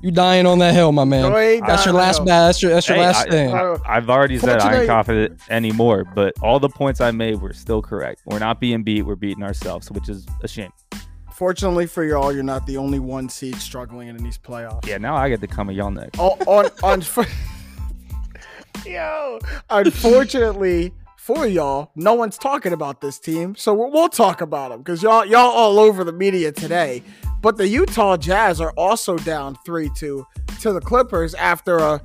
[0.00, 1.22] You dying on that hill, my man.
[1.32, 2.18] Go That's your last.
[2.18, 2.24] hill.
[2.26, 2.72] ba- That's your.
[2.72, 3.52] That's your Hey, last I- thing.
[3.52, 7.40] Uh, I've already said I Fortunately- ain't confident anymore, but all the points I made
[7.42, 8.20] were still correct.
[8.24, 10.70] We're not being beat; we're beating ourselves, which is a shame.
[11.32, 14.86] Fortunately for y'all, you're not the only one seed struggling in these playoffs.
[14.86, 16.18] Yeah, now I get to come at y'all next.
[16.20, 17.02] Oh, on on.
[18.86, 19.38] Yo,
[19.70, 24.78] unfortunately for y'all, no one's talking about this team, so we'll, we'll talk about them
[24.80, 27.02] because y'all y'all all over the media today.
[27.40, 30.26] But the Utah Jazz are also down three two
[30.60, 32.00] to the Clippers after a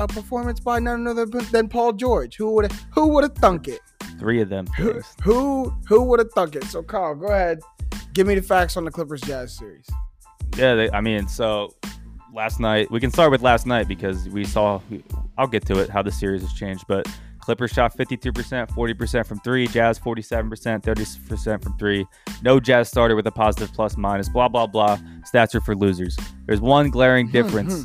[0.00, 2.36] a performance by none other than Paul George.
[2.36, 3.80] Who would who would have thunk it?
[4.18, 6.64] Three of them Who who, who would have thunk it?
[6.64, 7.60] So Carl, go ahead,
[8.12, 9.86] give me the facts on the Clippers Jazz series.
[10.56, 11.74] Yeah, they, I mean, so
[12.32, 14.80] last night we can start with last night because we saw.
[15.36, 17.06] I'll get to it how the series has changed, but
[17.40, 18.32] Clippers shot 52%,
[18.68, 19.66] 40% from three.
[19.68, 22.06] Jazz 47%, 30% from three.
[22.42, 24.28] No Jazz started with a positive plus minus.
[24.28, 24.98] Blah blah blah.
[25.32, 26.16] Stats are for losers.
[26.46, 27.42] There's one glaring hmm, hmm.
[27.42, 27.84] difference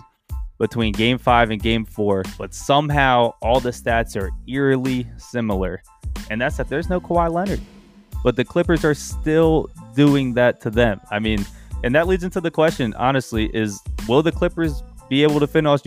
[0.57, 5.81] between Game Five and Game Four, but somehow all the stats are eerily similar,
[6.29, 7.61] and that's that there's no Kawhi Leonard,
[8.23, 10.99] but the Clippers are still doing that to them.
[11.11, 11.45] I mean,
[11.83, 12.93] and that leads into the question.
[12.95, 15.81] Honestly, is will the Clippers be able to finish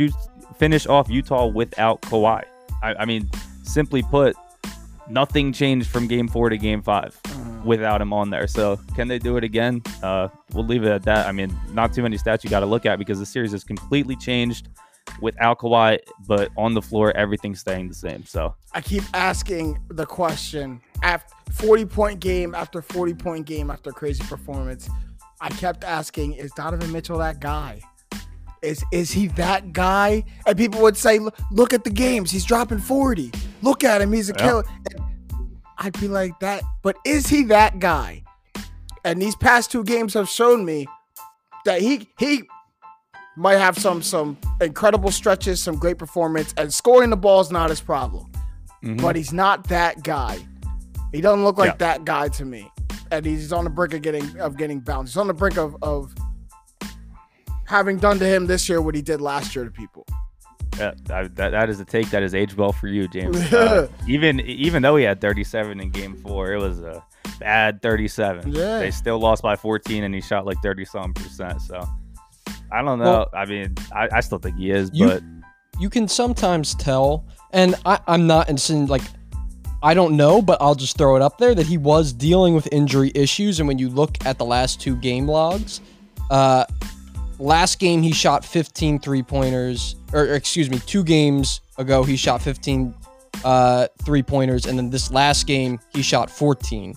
[0.59, 2.45] finish off Utah without Kawhi?
[2.83, 3.31] I, I mean,
[3.63, 4.37] simply put,
[5.09, 7.19] nothing changed from Game Four to Game Five
[7.65, 8.47] without him on there.
[8.47, 9.83] So can they do it again?
[10.03, 11.27] Uh, we'll leave it at that.
[11.27, 13.65] I mean, not too many stats you got to look at because the series has
[13.65, 14.69] completely changed
[15.21, 18.25] without Kawhi, but on the floor everything's staying the same.
[18.25, 23.91] So I keep asking the question after 40 point game after 40 point game after
[23.93, 24.89] crazy performance.
[25.41, 27.81] I kept asking, is Donovan Mitchell that guy?
[28.63, 30.25] Is is he that guy?
[30.47, 31.21] And people would say,
[31.53, 32.31] look, at the games.
[32.31, 33.31] He's dropping 40.
[33.63, 34.13] Look at him.
[34.13, 34.45] He's a Yeah.
[34.47, 34.65] killer.
[34.93, 35.01] And
[35.79, 36.63] I'd be like that.
[36.83, 38.25] But is he that guy?
[39.05, 40.87] And these past two games have shown me
[41.65, 42.45] that he he
[43.37, 47.69] might have some some incredible stretches, some great performance, and scoring the ball is not
[47.71, 48.27] his problem
[48.83, 49.01] mhm.
[49.01, 50.39] but he's not that guy.
[51.13, 51.77] He doesn't look like Yeah.
[51.79, 52.71] that guy to me,
[53.11, 55.13] and he's on the brink of getting of getting bounced.
[55.13, 56.15] He's on the brink of of
[57.67, 60.07] having done to him this year what he did last year to people.
[60.79, 63.37] Yeah, I, that, that is a take that has aged well for you, James.
[63.53, 67.03] Uh, even even though he had 37 in Game Four, it was a
[67.41, 68.53] bad 37.
[68.53, 68.81] Yeah.
[68.81, 71.63] They still lost by 14, and he shot like 30 something percent.
[71.63, 71.81] So
[72.71, 73.05] I don't know.
[73.05, 75.23] Well- I mean, I, I still think he is, You- but
[75.79, 79.03] you can sometimes tell, and I, I'm not in like
[79.87, 82.69] I don't know, but I'll just throw it up there that he was dealing with
[82.73, 83.61] injury issues.
[83.61, 85.81] And when you look at the last two game logs,
[86.29, 86.65] uh,
[87.39, 92.17] last game he shot 15 three pointers, or, or excuse me, two games ago he
[92.17, 92.93] shot 15
[93.45, 96.93] uh, three pointers, and then this last game he shot 14.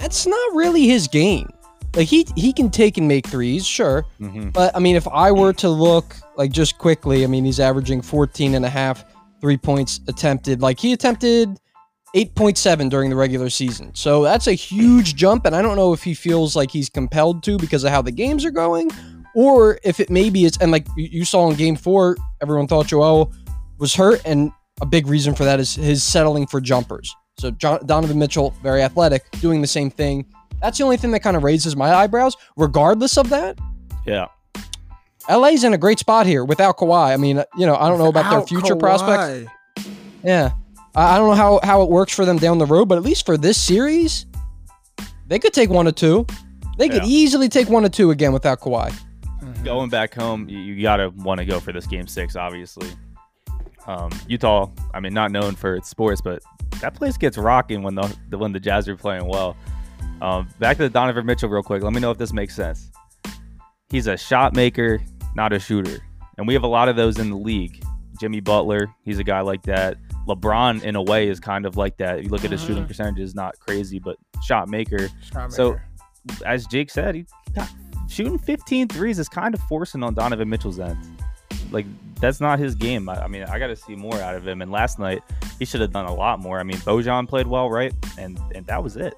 [0.00, 1.48] That's not really his game.
[1.94, 4.04] Like he he can take and make threes, sure.
[4.20, 4.52] mhm.
[4.52, 8.02] But I mean, if I were to look like just quickly, I mean, he's averaging
[8.02, 9.04] 14 and a half
[9.40, 10.60] three points attempted.
[10.60, 11.60] Like he attempted
[12.14, 13.90] 8.7 during the regular season.
[13.94, 15.46] So that's a huge jump.
[15.46, 18.12] And I don't know if he feels like he's compelled to because of how the
[18.12, 18.90] games are going,
[19.34, 20.56] or if it maybe is.
[20.60, 23.32] And like you- you saw in game four, everyone thought Joel
[23.78, 24.22] was hurt.
[24.24, 27.14] And a big reason for that is his settling for jumpers.
[27.38, 30.24] So John, Donovan Mitchell, very athletic, doing the same thing.
[30.62, 32.36] That's the only thing that kind of raises my eyebrows.
[32.56, 33.58] Regardless of that,
[34.06, 34.26] yeah,
[35.28, 37.12] LA's in a great spot here without Kawhi.
[37.12, 38.78] I mean, you know, I don't know about their future Kawhi.
[38.80, 39.50] prospects.
[40.22, 40.52] Yeah.
[40.96, 43.26] I don't know how, how it works for them down the road, but at least
[43.26, 44.26] for this series,
[45.26, 46.26] they could take one or two.
[46.78, 47.08] They could Yeah.
[47.08, 48.92] easily take one or two again without Kawhi.
[49.42, 49.64] Mhm.
[49.64, 52.88] going back home, you, you gotta want to go for this game six, obviously.
[53.86, 56.42] Um, Utah, I mean, not known for its sports, but
[56.80, 59.56] that place gets rocking when the, the when the Jazz are playing well.
[60.22, 61.82] Um, back to the Donovan Mitchell, real quick.
[61.82, 62.90] Let me know if this makes sense.
[63.90, 65.00] He's a shot maker,
[65.34, 65.98] not a shooter,
[66.38, 67.82] and we have a lot of those in the league.
[68.20, 69.98] Jimmy Butler, he's a guy like that.
[70.26, 72.22] LeBron, in a way, is kind of like that.
[72.22, 72.88] You look at his shooting Mhm.
[72.88, 75.76] percentages, not crazy, but shot maker Shot So-
[76.46, 77.68] as Jake said, he got,
[78.08, 80.96] shooting 15 threes is kind of forcing on Donovan Mitchell's end.
[81.70, 81.86] Like
[82.20, 83.08] that's not his game.
[83.08, 84.62] I, I mean, I got to see more out of him.
[84.62, 85.22] And last night,
[85.58, 86.58] he should have done a lot more.
[86.60, 87.92] I mean, Bojan played well, right?
[88.18, 89.14] And and that was it.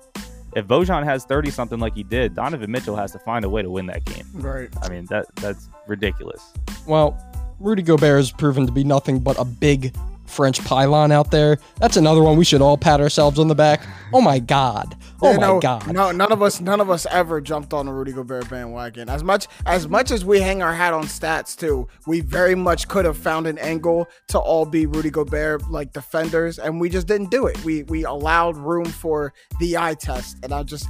[0.57, 3.61] If Bojan has 30 something like he did, Donovan Mitchell has to find a way
[3.63, 4.25] to win that game.
[4.35, 4.71] right.
[4.83, 6.53] I mean, that that's ridiculous.
[6.87, 7.17] Well,
[7.61, 9.95] Rudy Gobert has proven to be nothing but a big
[10.27, 11.59] French pylon out there.
[11.81, 13.83] That's another one we should all pat ourselves on the back.
[14.13, 14.97] Oh my god.
[15.23, 15.93] Oh You my know, god.
[15.93, 19.09] No, none of us, none of us ever jumped on the Rudy Gobert bandwagon.
[19.09, 22.87] As much as much as we hang our hat on stats too, we very much
[22.89, 27.07] could have found an angle to all be Rudy Gobert like defenders, and we just
[27.07, 27.63] didn't do it.
[27.65, 30.89] We we allowed room for the eye test, and I just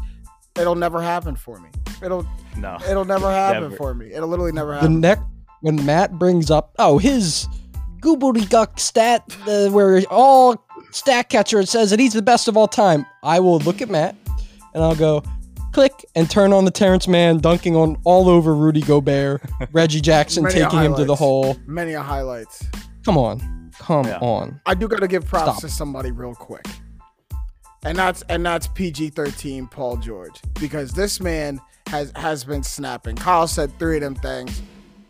[0.59, 1.68] it'll never happen for me.
[2.03, 2.79] It'll No.
[2.88, 3.77] it'll never happen Never.
[3.77, 4.12] for me.
[4.12, 5.01] It'll literally never happen.
[5.01, 5.22] the happen.
[5.25, 7.46] neck when Matt brings up oh his
[8.07, 13.05] gobbledygook stat uh, where all stat catcher says that he's the best of all time.
[13.23, 14.14] I will look at Matt
[14.75, 15.23] and I'll go
[15.73, 19.42] click and turn on the Terance Mann dunking on all over Rudy Gobert,
[19.73, 21.19] Reggie Jackson Many taking him to the highlights.
[21.19, 21.57] hole.
[21.66, 22.64] Many a highlights.
[23.05, 24.19] Come on, come Yeah.
[24.21, 24.61] on.
[24.66, 25.61] I do got to give props Stop.
[25.62, 26.64] to somebody real quick,
[27.85, 33.16] and that's and that's PG thirteen Paul George because this man has has been snapping.
[33.16, 34.61] Kyle said three of them things,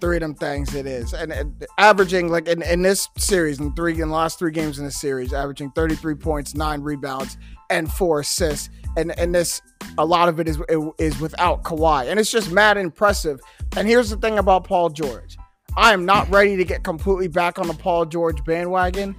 [0.01, 3.75] three of them things it is, and, and averaging like in, in this series in
[3.75, 7.37] three in the last three games in this series, averaging thirty three points, nine rebounds,
[7.71, 9.61] and four assists, and and this
[9.99, 10.61] a lot of it is
[10.99, 13.41] is without Kawhi, and it's just mad impressive.
[13.77, 15.37] And here's the thing about Paul George.
[15.77, 19.15] I am not ready to get completely back on the Paul George bandwagon,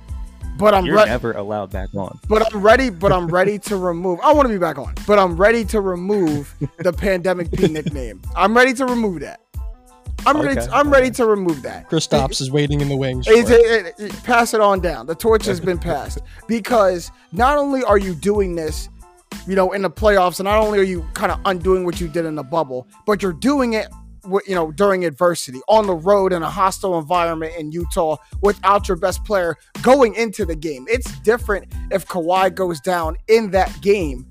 [0.58, 1.12] but I'm You're ready.
[1.12, 2.18] never allowed back on.
[2.28, 2.90] But I'm ready.
[2.90, 4.20] But I'm ready to remove.
[4.24, 4.96] I want to be back on.
[5.06, 8.22] But I'm ready to remove the pandemic P nickname.
[8.36, 9.42] I'm ready to remove that.
[10.26, 10.56] I'm ready.
[10.62, 11.90] To, I'm ready to remove that.
[11.90, 13.28] Kristaps is waiting in the wings.
[13.28, 13.50] It.
[13.50, 15.06] it- it- it- pass it on down.
[15.06, 18.90] The torch has been passed because not only are you doing this,
[19.46, 22.08] you know, in the playoffs, and not only are you kind of undoing what you
[22.08, 23.88] did in the bubble, but you're doing it,
[24.46, 28.98] you know, during adversity on the road in a hostile environment in Utah without your
[28.98, 30.86] best player going into the game.
[30.90, 34.26] It's different if Kawhi goes down in that game.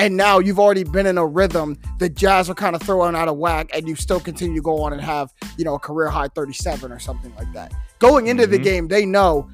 [0.00, 1.76] And now you've already been in a rhythm.
[1.98, 4.82] The Jazz are kind of throwing out of whack, and you still continue to go
[4.82, 7.70] on and have, you know, a career high 37 or something like that.
[7.98, 8.62] Going into the Mhm.
[8.62, 9.46] game, they know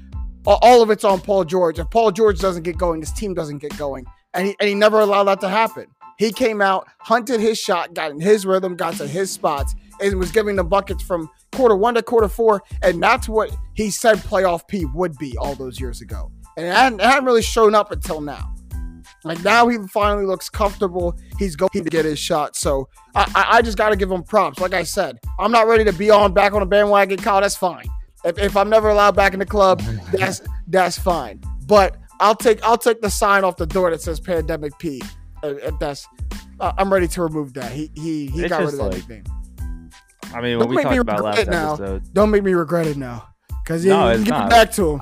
[0.46, 1.80] all of it's on Paul George.
[1.80, 4.06] If Paul George doesn't get going, this team doesn't get going.
[4.34, 5.86] And he, and he never allowed that to happen.
[6.16, 10.14] He came out, hunted his shot, got in his rhythm, got to his spots, and
[10.16, 12.62] was giving the buckets from quarter one to quarter four.
[12.82, 16.30] And that's what he said playoff P would be all those years ago.
[16.56, 18.54] And it hadn't, it hadn't really shown up until now.
[19.26, 21.18] Like now he finally looks comfortable.
[21.38, 22.56] He's going to get his shot.
[22.56, 24.60] So I, I, just got to give him props.
[24.60, 27.40] Like I said, I'm not ready to be on back on a bandwagon, Kyle.
[27.40, 27.84] That's fine.
[28.24, 29.80] If, if I'm never allowed back in the club,
[30.12, 31.40] that's that's fine.
[31.66, 35.02] But I'll take I'll take the sign off the door that says pandemic P.
[35.42, 36.06] If that's
[36.60, 37.72] I'm ready to remove that.
[37.72, 39.24] He he he It's got rid of that like- nickname.
[40.34, 41.74] I mean, Don't when we make talked about last now.
[41.74, 43.28] episode, Don't make me regret it now.
[43.66, 44.46] Cause you, No, give not.
[44.46, 45.00] it back to him.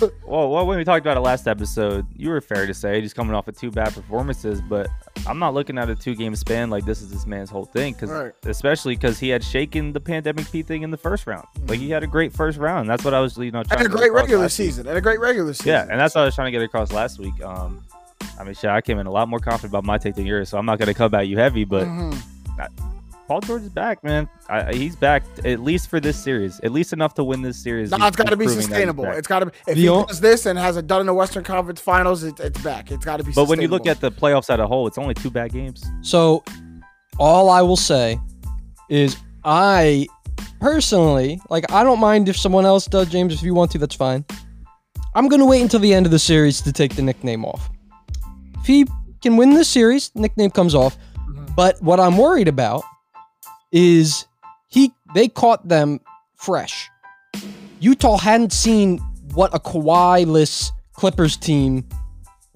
[0.26, 3.12] well, well, when we talked about it last episode, you were fair to say he's
[3.12, 4.88] coming off of two bad performances, but
[5.26, 7.92] I'm not looking at a two game span like this is this man's whole thing,
[7.92, 8.32] because Right.
[8.46, 11.46] especially because he had shaken the pandemic P thing in the first round.
[11.68, 12.88] Like he had a great first round.
[12.88, 14.86] That's what I was, you know, trying And a to great regular season.
[14.86, 15.68] And a great regular season.
[15.72, 17.38] Yeah, and that's what I was trying to get across last week.
[17.44, 17.82] Um,
[18.40, 20.48] I mean, shit, I came in a lot more confident about my take than yours,
[20.48, 22.18] so I'm not gonna come at you heavy, but Mhm.
[23.26, 24.28] Paul George is back, man.
[24.48, 27.90] I, he's back at least for this series, at least enough to win this series.
[27.90, 29.04] No, it's got to be proving that he's sustainable.
[29.06, 29.46] It's got to.
[29.46, 32.22] If The he o- does this and has it done in the Western Conference Finals,
[32.22, 32.92] it, it's back.
[32.92, 33.32] It's got to be.
[33.32, 35.84] But when you look at the playoffs as a whole, it's only two bad games.
[36.02, 36.44] So,
[37.18, 38.20] all I will say
[38.88, 40.06] is I
[40.60, 43.34] personally, like, I don't mind if someone else does, James.
[43.34, 44.24] If you want to, that's fine.
[45.16, 47.70] I'm going to wait until the end of the series to take the nickname off.
[48.60, 48.86] If he
[49.20, 50.96] can win this series, nickname comes off.
[51.28, 51.56] Mhm.
[51.56, 52.84] But what I'm worried about
[53.76, 54.26] is
[54.68, 56.00] he they caught them
[56.34, 56.90] fresh.
[57.78, 58.98] Utah hadn't seen
[59.34, 61.86] what a Kawhi-less Clippers team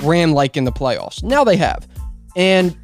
[0.02, 1.22] ran like in the playoffs.
[1.22, 1.86] Now they have.
[2.36, 2.74] And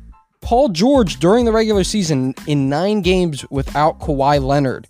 [0.42, 4.87] Paul George during the regular season in 9 games without Kawhi Leonard,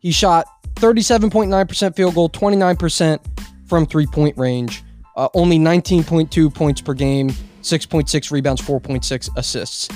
[0.00, 3.18] he shot 37.9% field goal, 29%
[3.66, 4.84] from three-point range,
[5.16, 7.30] uh, only 19.2 points per game,
[7.62, 9.88] 6.6 rebounds, 4.6 assists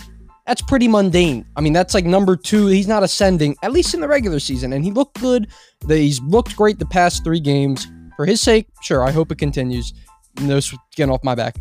[0.49, 1.45] that's pretty mundane.
[1.57, 2.67] I mean, that's like number two.
[2.69, 5.49] He's not ascending, at least in the regular season, and he looked good.
[5.87, 7.87] He's looked great the past three games.
[8.17, 9.93] For his sake, sure, I hope it continues.
[10.41, 11.57] No skin off my back,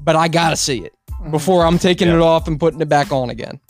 [0.00, 0.92] but I gotta see it
[1.30, 2.14] before I'm taking Yeah.
[2.16, 3.60] it off and putting it back on again.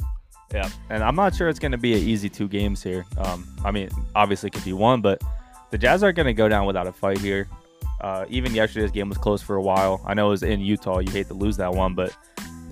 [0.54, 3.04] Yeah, and I'm not sure it's going to be an easy two games here.
[3.18, 5.20] Um, I mean, obviously it could be one, but
[5.70, 7.48] the Jazz aren't going to go down without a fight here.
[8.02, 10.00] Uh, even yesterday's game was close for a while.
[10.06, 10.98] I know it was in Utah.
[10.98, 12.14] You hate to lose that one, but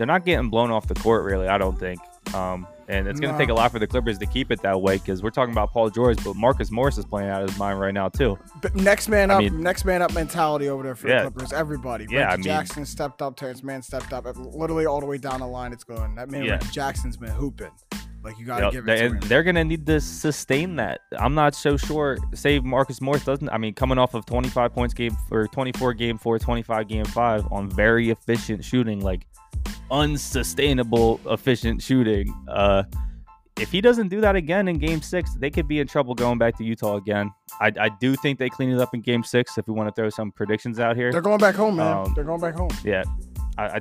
[0.01, 1.47] they're not getting blown off the court really.
[1.47, 2.01] I don't think.
[2.35, 3.39] Um, and it's going to No.
[3.39, 5.73] take a lot for the Clippers to keep it that way because we're talking about
[5.73, 8.39] Paul George, but Marcus Morris is playing out of his mind right now too.
[8.63, 11.25] But next man I up, mean- next man up mentality over there for Yeah.
[11.25, 11.53] the Clippers.
[11.53, 12.07] Everybody.
[12.09, 13.37] Yeah, Reggie I mean- Jackson stepped up.
[13.37, 14.25] Terance Mann stepped up.
[14.39, 16.15] Literally all the way down the line, it's going.
[16.15, 16.53] That man, Yeah.
[16.53, 17.71] Reggie Jackson's been hooping.
[18.25, 21.01] Like you gotta Yep, give it they, to they're gonna need to sustain that.
[21.19, 22.17] I'm not so sure.
[22.35, 23.49] Save Marcus Morris doesn't.
[23.51, 27.45] I mean, coming off of 25 points game or 24 game four, 25 game five
[27.53, 29.27] on very efficient shooting, like
[29.91, 32.33] unsustainable efficient shooting.
[32.49, 32.85] Uh,
[33.59, 36.39] if he doesn't do that again in Game Six, they could be in trouble going
[36.39, 37.31] back to Utah again.
[37.61, 39.59] I, I do think they clean it up in Game Six.
[39.59, 41.99] If we want to throw some predictions out here, They're going back home, man.
[41.99, 42.71] Um, They're going back home.
[42.85, 43.03] yeah,
[43.59, 43.81] I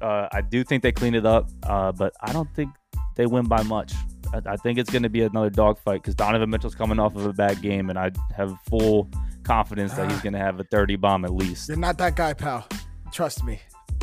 [0.00, 2.70] I, uh, I do think they clean it up, uh, but I don't think
[3.16, 3.94] they win by much.
[4.32, 7.26] I, I think it's going to be another dogfight because Donovan Mitchell's coming off of
[7.26, 9.10] a bad game, and I have full
[9.42, 11.68] confidence that he's going to have a 30 bomb at least.
[11.68, 12.66] You're not that guy, pal.
[13.12, 13.60] Trust me.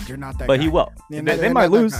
[0.07, 0.63] You're not that But guy.
[0.63, 0.91] he will.
[1.09, 1.95] You're They, they might lose.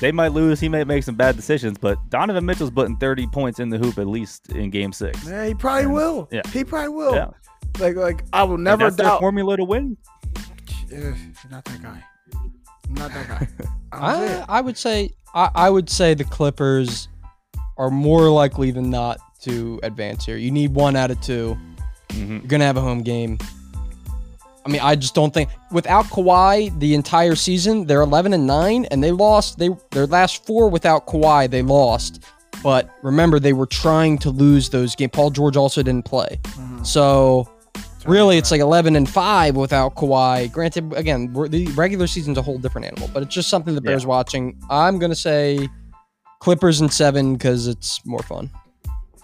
[0.00, 0.60] They might lose.
[0.60, 3.98] He may make some bad decisions, but Donovan Mitchell's putting 30 points in the hoop
[3.98, 5.26] at least in Game Six.
[5.26, 6.28] Yeah, he probably And- will.
[6.30, 6.42] yeah.
[6.52, 7.14] He probably will.
[7.14, 7.28] Yeah.
[7.78, 9.20] Like, like I will And never that's their doubt.
[9.20, 9.96] formula to win.
[10.90, 11.14] Yeah, you're
[11.50, 12.02] not that guy.
[12.34, 13.48] I'm not that guy.
[13.92, 17.08] I'm I, would say I, I would say the Clippers
[17.78, 20.36] are more likely than not to advance here.
[20.36, 21.56] You need one out of two.
[22.10, 22.28] Mhm.
[22.28, 23.38] You're gonna have a home game.
[24.66, 28.84] I mean, I just don't think without Kawhi the entire season they're 11 and nine,
[28.90, 29.58] and they lost.
[29.58, 32.24] They their last four without Kawhi they lost.
[32.64, 35.12] But remember, they were trying to lose those games.
[35.12, 36.84] Paul George also didn't play, Mhm.
[36.86, 37.48] so
[38.06, 40.50] really it's like 11 and 5 without Kawhi.
[40.50, 43.80] Granted, again, we're, the regular season's a whole different animal, but it's just something Yeah.
[43.80, 44.56] bears watching.
[44.70, 45.68] I'm going to say
[46.40, 48.50] Clippers and 7 because it's more fun.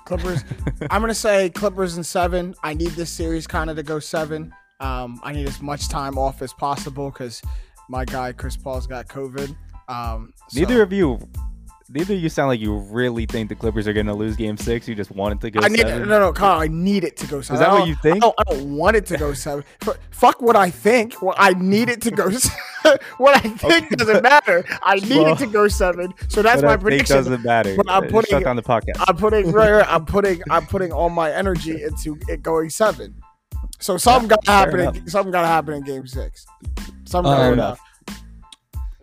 [0.05, 0.43] Clippers.
[0.91, 2.55] I'm gonna say Clippers and seven.
[2.65, 4.53] I need this series kind of to go seven.
[4.83, 7.41] Um, I need as much time off as possible because
[7.89, 9.55] my guy Chris Paul's got COVID.
[9.89, 11.19] Um, so- Neither of you,
[11.89, 14.57] neither of you sound like you really think the Clippers are going to lose Game
[14.57, 14.89] Six.
[14.89, 15.61] You just want it to go.
[15.65, 16.09] I need seven.
[16.09, 16.61] no no Kyle.
[16.61, 17.55] I need it to go seven.
[17.63, 18.17] Is that what you think?
[18.17, 19.65] I don't, I don't want it to go seven.
[20.11, 21.21] Fuck what I think.
[21.23, 22.31] Well, I need it to go.
[23.19, 23.95] what I think Okay.
[23.97, 24.65] doesn't matter.
[24.83, 26.13] I need Well, it to go seven.
[26.29, 27.17] So that's What my I think prediction.
[27.17, 27.77] doesn't matter.
[27.77, 29.05] But I'm Uh, putting- shut down the podcast.
[29.07, 33.15] I'm putting right, right, I'm putting I'm putting all my energy into it going seven.
[33.81, 34.81] So something got to happen.
[34.81, 36.47] In, something got to happen in game six.
[37.05, 37.77] Something Um.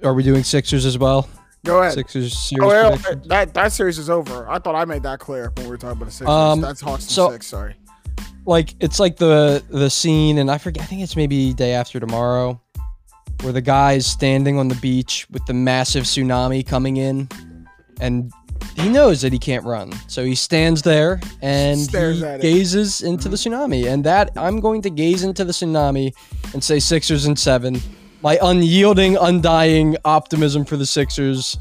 [0.04, 1.30] Are we doing Sixers as well?
[1.66, 1.94] Go ahead.
[1.94, 4.50] Sixers series Oh, well, that that series is over.
[4.50, 6.30] I thought I made that clear when we were talking about the Sixers.
[6.30, 7.48] Um, That's Hawks so- six.
[7.48, 7.76] Sorry.
[8.46, 12.00] like it's like the the scene and i forget i think it's maybe day after
[12.00, 12.60] tomorrow
[13.42, 17.28] where the guy is standing on the beach with the massive tsunami coming in
[18.00, 18.32] and
[18.76, 22.42] he knows that he can't run so he stands there and Stares he at it.
[22.42, 26.14] gazes into the tsunami and that i'm going to gaze into the tsunami
[26.54, 27.80] and say sixers and seven
[28.22, 31.58] my unyielding undying optimism for the sixers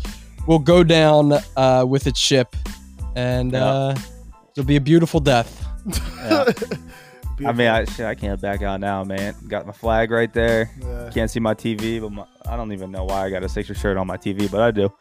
[0.46, 2.56] will go down uh, with its ship
[3.16, 3.64] and Yeah.
[3.64, 3.94] uh,
[4.52, 5.64] it'll be a beautiful death
[6.24, 6.44] Yeah.
[7.46, 9.32] I mean, I, shit, I can't back out now, man.
[9.46, 10.72] Got my flag right there.
[10.82, 11.08] Yeah.
[11.14, 13.78] Can't see my TV, but my, I don't even know why I got a Sixers
[13.78, 14.92] shirt on my TV, but I do.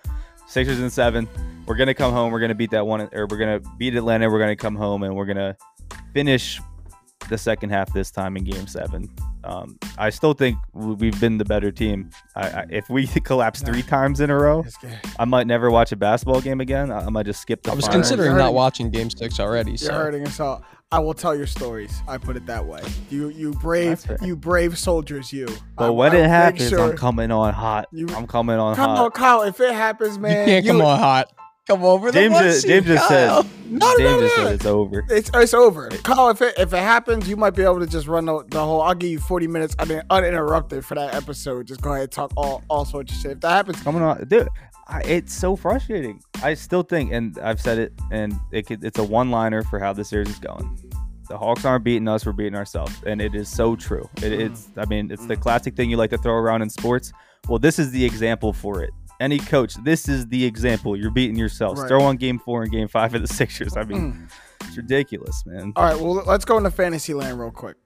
[0.45, 1.27] Sixers and seven.
[1.67, 2.31] We're gonna come home.
[2.31, 4.29] We're gonna beat that one, or we're gonna beat Atlanta.
[4.29, 5.55] We're gonna come home and we're gonna
[6.13, 6.59] finish
[7.29, 9.09] the second half this time in Game Seven.
[9.43, 12.09] Um, I still think we- we've been the better team.
[12.35, 14.63] I, I, if we collapse three times in a row,
[15.19, 16.89] I might never watch a basketball game again.
[16.91, 17.71] I, I might just skip the.
[17.71, 18.07] I was finals.
[18.07, 19.71] considering You're not watching Game Six already.
[19.71, 20.63] You're So hurting us all.
[20.89, 21.93] I will tell your stories.
[22.07, 22.81] I put it that way.
[23.09, 25.33] You you brave you brave soldiers.
[25.33, 25.47] You.
[25.75, 27.87] But I- when I it happens, sure- I'm coming on hot.
[27.91, 28.95] You- I'm coming on Come hot.
[28.95, 29.41] Come on, Kyle.
[29.41, 31.33] If it happens, man, you man, can't come on hot.
[31.67, 33.27] Come over the James just, seed, James just said.
[33.27, 34.43] No, no, James no, just no.
[34.45, 35.05] said it's over.
[35.09, 35.89] It's it's over.
[35.89, 38.63] Kyle, if it if it happens, you might be able to just run the, the
[38.63, 38.81] whole.
[38.81, 41.67] I'll give you 40 minutes un- uninterrupted for that episode.
[41.67, 43.31] Just go ahead and talk all all sorts of shit.
[43.33, 44.47] If that happens, Coming on, dude.
[44.87, 46.21] I, it's so frustrating.
[46.41, 49.91] I still think, and I've said it, and it could, it's a one-liner for how
[49.91, 50.79] the series is going.
[51.27, 54.09] The Hawks aren't beating us; we're beating ourselves, and it is so true.
[54.17, 54.45] It, Mm.
[54.45, 57.11] It's, I mean, it's the classic thing you like to throw around in sports.
[57.49, 58.91] Well, this is the example for it.
[59.19, 60.95] Any coach, this is the example.
[60.95, 61.81] You're beating yourselves.
[61.81, 61.87] Right.
[61.87, 63.75] Throw on Game Four and Game Five of the Sixers.
[63.75, 64.67] I mean, Mm.
[64.67, 65.73] it's ridiculous, man.
[65.75, 67.77] All right, well, let's go into fantasy land real quick.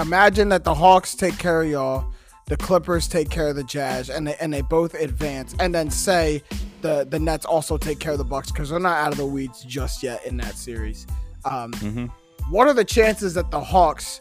[0.00, 2.12] Imagine that the Hawks take care of y'all,
[2.46, 5.90] the Clippers take care of the Jazz, and they and they both advance, and then
[5.90, 6.42] say
[6.80, 9.26] the the Nets also take care of the Bucks because they're not out of the
[9.26, 11.06] weeds just yet in that series.
[11.44, 12.06] Um, hmm
[12.50, 14.20] what are the chances that the Hawks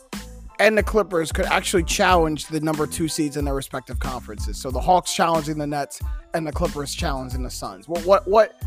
[0.59, 4.57] and the Clippers could actually challenge the number two seeds in their respective conferences?
[4.57, 6.01] So the Hawks challenging the Nets
[6.33, 7.87] and the Clippers challenging the Suns.
[7.87, 8.61] What what what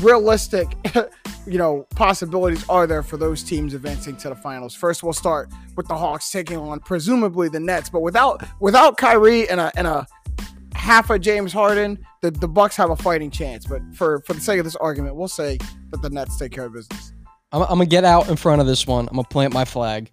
[0.00, 0.76] realistic,
[1.46, 4.74] you know, possibilities are there for those teams advancing to the finals?
[4.74, 9.48] First, we'll start with the Hawks taking on presumably the Nets, but without without Kyrie
[9.48, 10.06] and a and a
[10.74, 13.66] half of James Harden, the, the Bucks have a fighting chance.
[13.66, 15.58] But for for the sake of this argument, we'll say
[15.90, 17.12] that the Nets take care of business.
[17.52, 19.08] I'm, I'm gonna get out in front of this one.
[19.08, 20.10] I'm gonna plant my flag.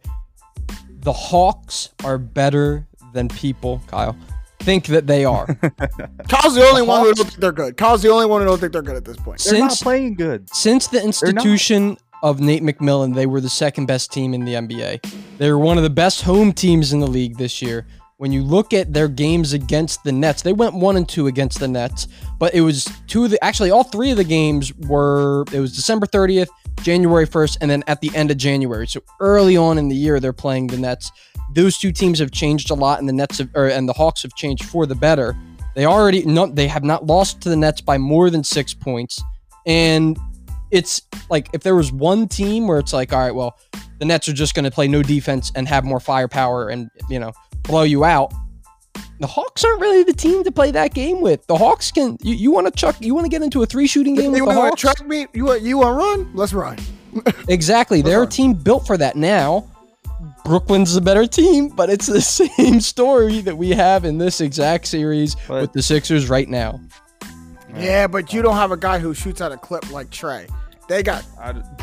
[1.02, 4.16] The Hawks are better than people, Kyle,
[4.60, 5.46] think that they are.
[6.28, 7.78] Kyle's the only The one who Hawks- don't think they're good.
[7.78, 9.40] Kyle's the only one who don't think they're good at this point.
[9.42, 10.50] They're not Since playing good.
[10.54, 15.12] since the institution of Nate McMillan, they were the second best team in the NBA.
[15.38, 17.88] They were one of the best home teams in the league this year.
[18.18, 21.62] When you look at their games against the Nets, they went one and two against
[21.62, 25.46] the Nets, but it was two of the actually all three of the games were
[25.54, 26.50] it was December 30th,
[26.82, 28.88] January 1st, and then at the end of January.
[28.88, 31.12] So early on in the year, they're playing the Nets.
[31.54, 34.22] Those two teams have changed a lot, and the Nets have, or, and the Hawks
[34.24, 35.36] have changed for the better.
[35.76, 39.22] They already no, they have not lost to the Nets by more than six points,
[39.66, 40.18] and
[40.72, 43.58] it's like if there was one team where it's like, all right, well,
[44.00, 47.20] the Nets are just going to play no defense and have more firepower and you
[47.20, 47.32] know
[47.64, 48.34] blow you out.
[49.20, 51.46] The Hawks aren't really the team to play that game with.
[51.48, 52.18] The Hawks can.
[52.22, 52.96] You, you want to chuck?
[53.02, 54.82] You want to get into a three shooting game you with the want Hawks?
[54.82, 55.28] to track me?
[55.34, 56.32] You want you want to run?
[56.36, 56.78] Let's run.
[57.50, 58.02] Exactly.
[58.04, 59.16] They're a team built for that.
[59.16, 59.68] Now,
[60.46, 62.22] Brooklyn's a better team, but it's the
[62.58, 66.80] same story that we have in this exact series But- with the Sixers right now.
[67.76, 70.48] Yeah, but you don't have a guy who shoots out a clip like Trae.
[70.88, 71.24] They got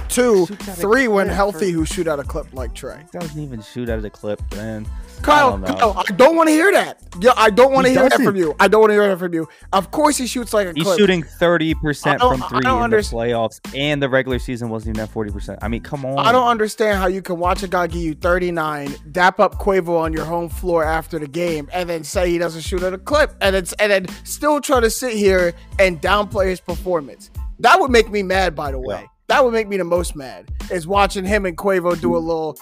[0.08, 3.08] two, Shoots at a three when healthy for- who shoot out a clip like Trae.
[3.12, 4.86] doesn't even shoot out of the clip, man.
[5.22, 5.78] Kyle, don't.
[5.78, 7.02] Kyle, I don't want to hear that.
[7.20, 8.26] Yeah, I don't want to He hear that doesn't.
[8.26, 8.54] from you.
[8.60, 9.48] I don't want to hear that from you.
[9.72, 10.98] Of course, he shoots like a He's clip.
[10.98, 15.04] shooting thirty percent from three don't in the playoffs, and the regular season wasn't even
[15.04, 15.58] at forty percent.
[15.62, 16.18] I mean, come on.
[16.18, 19.98] I don't understand how you can watch a guy give you 39, dap up Quavo
[19.98, 22.98] on your home floor after the game, and then say he doesn't shoot at a
[22.98, 27.30] clip, and it's and then still try to sit here and downplay his performance.
[27.60, 28.54] That would make me mad.
[28.54, 29.06] By the way, Yeah.
[29.28, 32.58] that would make me the most mad is watching him and Quavo do a little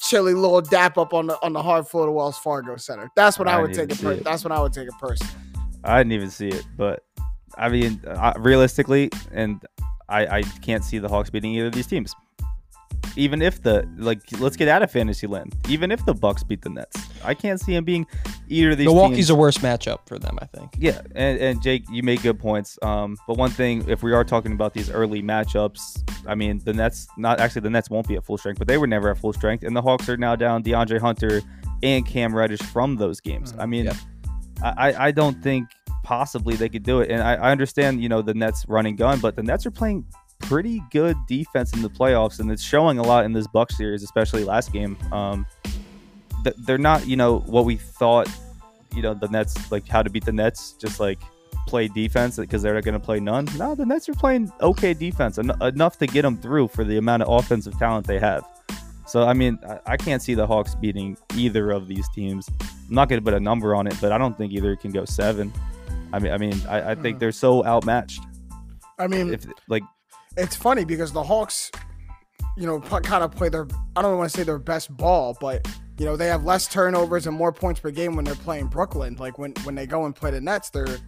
[0.00, 3.10] chilly little dap up on the on the hard floor of Wells Fargo Center.
[3.16, 4.24] That's what I, I would take a Per- it.
[4.24, 5.26] that's what I would take a person.
[5.82, 7.04] I didn't even see it, but
[7.56, 9.62] I mean, uh, realistically, and
[10.08, 12.14] I, I can't see the Hawks beating either of these teams.
[13.16, 15.54] Even if the like, let's get out of fantasy land.
[15.68, 18.06] Even if the Bucks beat the Nets, I can't see them being
[18.48, 18.86] either of these.
[18.86, 19.30] Milwaukee's teams.
[19.30, 20.74] a worse matchup for them, I think.
[20.78, 22.78] Yeah, and, and Jake, you make good points.
[22.82, 26.72] Um, but one thing, if we are talking about these early matchups, I mean, the
[26.72, 29.18] Nets, not actually, the Nets won't be at full strength, but they were never at
[29.18, 31.40] full strength, and the Hawks are now down DeAndre Hunter
[31.82, 33.52] and Cam Reddish from those games.
[33.52, 33.60] Mhm.
[33.62, 33.96] I mean, Yep.
[34.62, 35.68] I, I- I don't think
[36.02, 39.20] possibly they could do it, and I, I understand, you know, the Nets running gun,
[39.20, 40.04] but the Nets are playing
[40.40, 44.02] pretty good defense in the playoffs, and it's showing a lot in this Bucks series,
[44.02, 44.96] especially last game.
[45.12, 45.73] Um, th-
[46.58, 48.28] they're not, you know, what we thought
[48.94, 51.18] you know the Nets like how to beat the Nets, just like
[51.66, 53.48] play defense because they're not going to play none.
[53.56, 56.96] No, the Nets are playing okay defense en- enough to get them through for the
[56.98, 58.46] amount of offensive talent they have.
[59.06, 62.48] So I mean, I, I can't see the Hawks beating either of these teams.
[62.60, 64.92] I'm not going to put a number on it, but I don't think either can
[64.92, 65.52] go seven.
[66.12, 67.20] I mean, I mean, I, I think Mhm.
[67.20, 68.20] they're so outmatched.
[68.98, 69.82] I mean, If like,
[70.36, 71.72] it's funny because the Hawks,
[72.56, 73.66] you know, kind of play their
[73.96, 75.66] I don't want to say their best ball, but
[75.98, 79.16] you know they have less turnovers and more points per game when they're playing Brooklyn.
[79.18, 80.98] Like when when they go and play the Nets, they're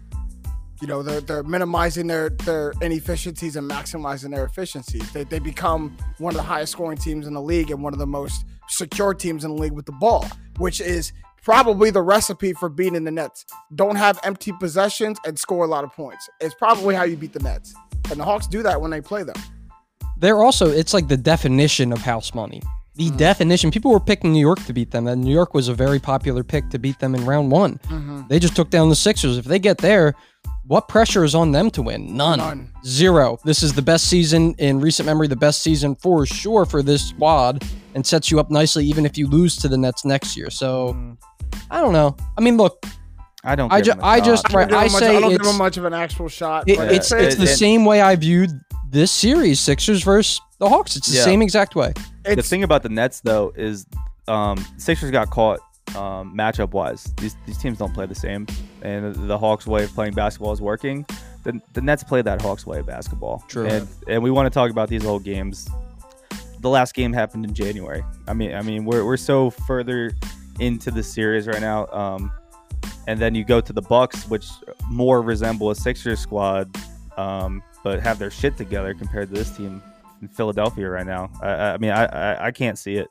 [0.81, 5.11] you know they're they're minimizing their their inefficiencies and maximizing their efficiencies.
[5.13, 7.99] They they become one of the highest scoring teams in the league and one of
[7.99, 10.27] the most secure teams in the league with the ball,
[10.59, 11.13] which is
[11.43, 13.47] probably the recipe for beating the Nets.
[13.75, 16.29] Don't have empty possessions and score a lot of points.
[16.41, 17.75] It's probably how you beat the Nets.
[18.11, 19.37] And the Hawks do that when they play them.
[20.19, 22.63] They're also it's like the definition of house money.
[22.97, 23.17] The Mhm.
[23.19, 23.71] definition.
[23.71, 26.43] People were picking New York to beat them, and New York was a very popular
[26.43, 27.79] pick to beat them in round one.
[28.29, 29.37] They just took down the Sixers.
[29.37, 30.15] If they get there,
[30.67, 32.17] what pressure is on them to win?
[32.17, 32.39] None.
[32.39, 32.69] None.
[32.87, 33.39] Zero.
[33.45, 37.07] This is the best season in recent memory, the best season for sure for this
[37.09, 37.63] squad,
[37.95, 40.49] and sets you up nicely even if you lose to the Nets next year.
[40.51, 40.97] So
[41.71, 42.17] I don't know.
[42.37, 42.85] I mean, look,
[43.45, 43.71] I don't.
[43.73, 44.25] I ju- them a I shot.
[44.27, 45.77] just- I don't Right, give I him much, say I don't give it's- him much
[45.77, 46.65] of an actual shot.
[46.67, 48.51] it, but it's Yeah, it's it- the and- same way I viewed
[48.97, 50.97] this series, Sixers versus the Hawks.
[50.97, 51.25] It's the Yeah.
[51.25, 51.93] same exact way.
[52.25, 53.87] the thing about the Nets though is
[54.27, 55.61] um, Sixers got caught
[55.95, 57.13] um, matchup wise.
[57.19, 58.47] These these teams don't play the same,
[58.83, 61.05] and the Hawks' way of playing basketball is working.
[61.45, 63.45] The, the Nets play that Hawks way of basketball.
[63.47, 63.67] True.
[63.67, 65.69] And, and we want to talk about these old games.
[66.61, 68.03] The last game happened in January.
[68.27, 70.11] I mean, I mean, we're we're so further
[70.59, 71.87] into the series right now.
[71.93, 72.33] Um,
[73.07, 74.49] and then you go to the Bucks, which
[74.91, 76.75] more resemble a Sixers squad,
[77.17, 79.83] um, but have their shit together compared to this team
[80.23, 81.31] in Philadelphia right now.
[81.43, 83.09] I, I- I mean, I, I, I can't see it.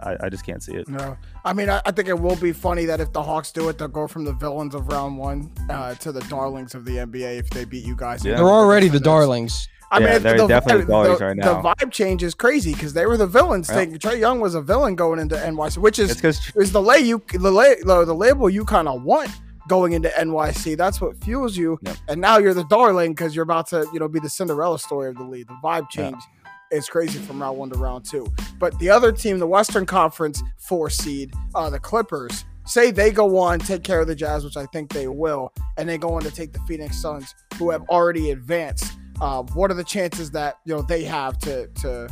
[0.00, 0.88] I, I just can't see it.
[0.88, 1.16] no.
[1.44, 3.78] I mean, I, I think it will be funny that if the Hawks do it,
[3.78, 7.38] they'll go from the villains of round one uh, to the darlings of the NBA
[7.40, 8.24] if they beat you guys.
[8.24, 8.36] Yeah.
[8.36, 9.66] They're already the darlings.
[9.90, 11.60] I Yeah, mean, they're the, definitely the, darlings the, right now.
[11.62, 13.68] The vibe change is crazy because they were the villains.
[13.70, 13.86] Yeah.
[13.86, 17.22] Trae Young was a villain going into NYC, which is It's is the lay you
[17.32, 19.30] the lay, the, the label you kind of want
[19.68, 20.76] going into NYC.
[20.76, 21.78] That's what fuels you.
[21.82, 21.96] Yep.
[22.08, 25.08] And now you're the darling because you're about to you know be the Cinderella story
[25.08, 25.46] of the league.
[25.48, 26.10] The vibe Yeah.
[26.10, 26.22] change
[26.70, 28.26] is crazy from round one to round two.
[28.58, 33.38] But the other team, the Western Conference four seed, uh, the Clippers, say they go
[33.38, 36.20] on, take care of the Jazz, which I think they will, and they go on
[36.22, 38.92] to take the Phoenix Suns, who have already advanced.
[39.20, 42.08] Uh, what are the chances that you know they have to to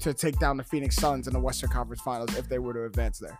[0.00, 2.84] to take down the Phoenix Suns in the Western Conference Finals if they were to
[2.84, 3.38] advance there?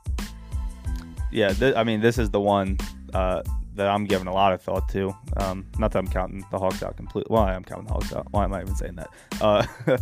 [1.33, 2.79] Yeah, th- I mean, this is the one
[3.15, 3.43] uh,
[3.75, 5.15] that I'm giving a lot of thought to.
[5.39, 7.33] Um, not that I'm counting the Hawks out completely.
[7.33, 8.27] Well, I am counting the Hawks out.
[8.31, 9.09] Why am I even saying that?
[9.41, 9.67] Uh,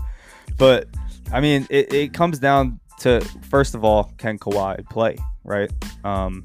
[0.59, 0.89] but
[1.33, 5.17] I mean, it, it comes down to first of all, can Kawhi play?
[5.45, 5.71] Right.
[6.05, 6.45] Um,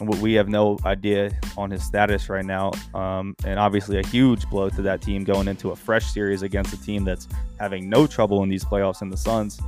[0.00, 4.70] we have no idea on his status right now, um, and obviously a huge blow
[4.70, 7.28] to that team going into a fresh series against a team that's
[7.58, 9.60] having no trouble in these playoffs in the Suns.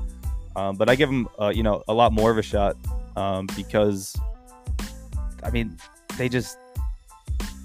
[0.57, 2.77] Um, but I give him, uh, you know, a lot more of a shot
[3.17, 4.17] um, because,
[5.43, 5.77] I mean,
[6.19, 6.59] they just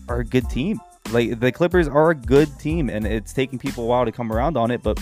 [0.07, 0.80] are a good team.
[1.11, 4.32] Like the Clippers are a good team, and it's taking people a while to come
[4.32, 4.84] around on it.
[4.84, 4.99] But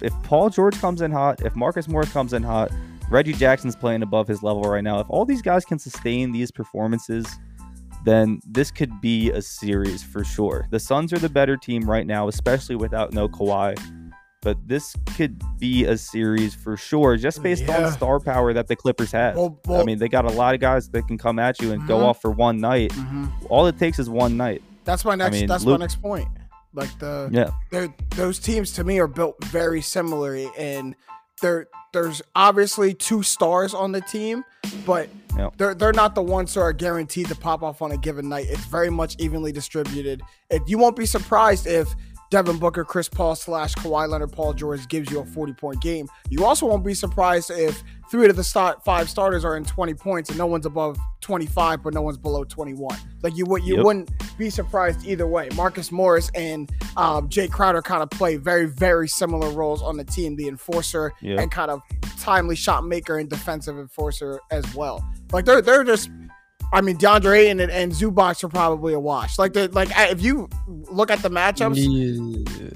[0.00, 2.70] if Paul George comes in hot, if Marcus Morris comes in hot,
[3.10, 4.98] Reggie Jackson's playing above his level right now.
[5.00, 7.26] If all these guys can sustain these performances,
[8.04, 10.66] then this could be a series for sure.
[10.70, 13.76] The Suns are the better team right now, especially without no Kawhi.
[14.42, 17.86] But this could be a series for sure, just based Yeah.
[17.86, 19.36] on star power that the Clippers have.
[19.36, 21.70] Well, well- I mean, they got a lot of guys that can come at you
[21.72, 22.04] and go Mhm.
[22.06, 22.90] off for one night.
[22.92, 23.30] Mhm.
[23.48, 24.60] All it takes is one night.
[24.84, 25.36] That's my next.
[25.36, 26.28] mean, that's Luke- my next point.
[26.74, 27.86] Like the Yeah.
[28.16, 30.96] those teams to me are built very similarly, and
[31.40, 34.42] there there's obviously two stars on the team,
[34.86, 35.56] but Yep.
[35.58, 38.46] they're they're not the ones who are guaranteed to pop off on a given night.
[38.48, 40.22] It's very much evenly distributed.
[40.50, 41.94] If you won't be surprised if
[42.32, 46.08] Devin Booker, Chris Paul slash Kawhi Leonard, Paul George gives you a 40 point game.
[46.30, 49.92] You also won't be surprised if three of the start five starters are in 20
[49.92, 52.96] points and no one's above 25, but no one's below 21.
[53.22, 53.84] Like you would you Yep.
[53.84, 55.50] wouldn't be surprised either way.
[55.54, 60.04] Marcus Morris and um, Jae Crowder kind of play very very similar roles on the
[60.04, 61.38] team, the enforcer Yep.
[61.38, 61.82] and kind of
[62.18, 65.04] timely shot maker and defensive enforcer as well.
[65.32, 66.08] Like they're they're just.
[66.72, 69.38] I mean, DeAndre Ayton and, and Zubac are probably a wash.
[69.38, 71.76] Like, the like if you look at the matchups,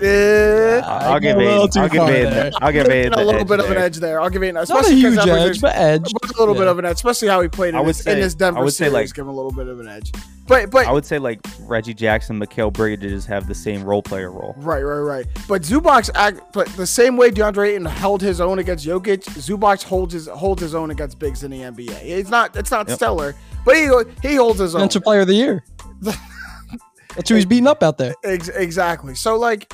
[0.03, 1.82] eh, I'll I give go a little Ayton.
[1.82, 2.53] I'll give far Ayton.
[2.61, 4.20] I'll give I'll Ayton a little edge bit of an edge there.
[4.20, 6.12] I'll give Ayton, Not a huge edge, but edge.
[6.12, 8.05] a little bit of an edge, especially how he played in, I would this, in
[8.05, 8.92] say- this Denver I would say, series.
[8.92, 10.12] like- give him a little bit of an edge.
[10.49, 14.30] But but I would say like Reggie Jackson, Mikal Bridges have the same role player
[14.30, 14.55] role.
[14.59, 15.26] right right right.
[15.49, 19.82] But Zubac act, but the same way DeAndre Ayton held his own against Jokic, Zubac
[19.82, 22.01] holds his holds his own against bigs in the NBA.
[22.05, 22.97] It's not it's not Yep.
[22.97, 23.34] stellar,
[23.66, 23.90] but he
[24.26, 24.80] he holds his own.
[24.80, 25.64] Defensive player of the year.
[26.00, 28.14] That's who he's beating up out there.
[28.24, 29.14] Ex- exactly.
[29.14, 29.72] So like,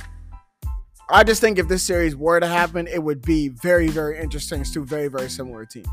[1.10, 4.62] I just think if this series were to happen, it would be very very interesting.
[4.62, 5.88] It's two very very similar teams.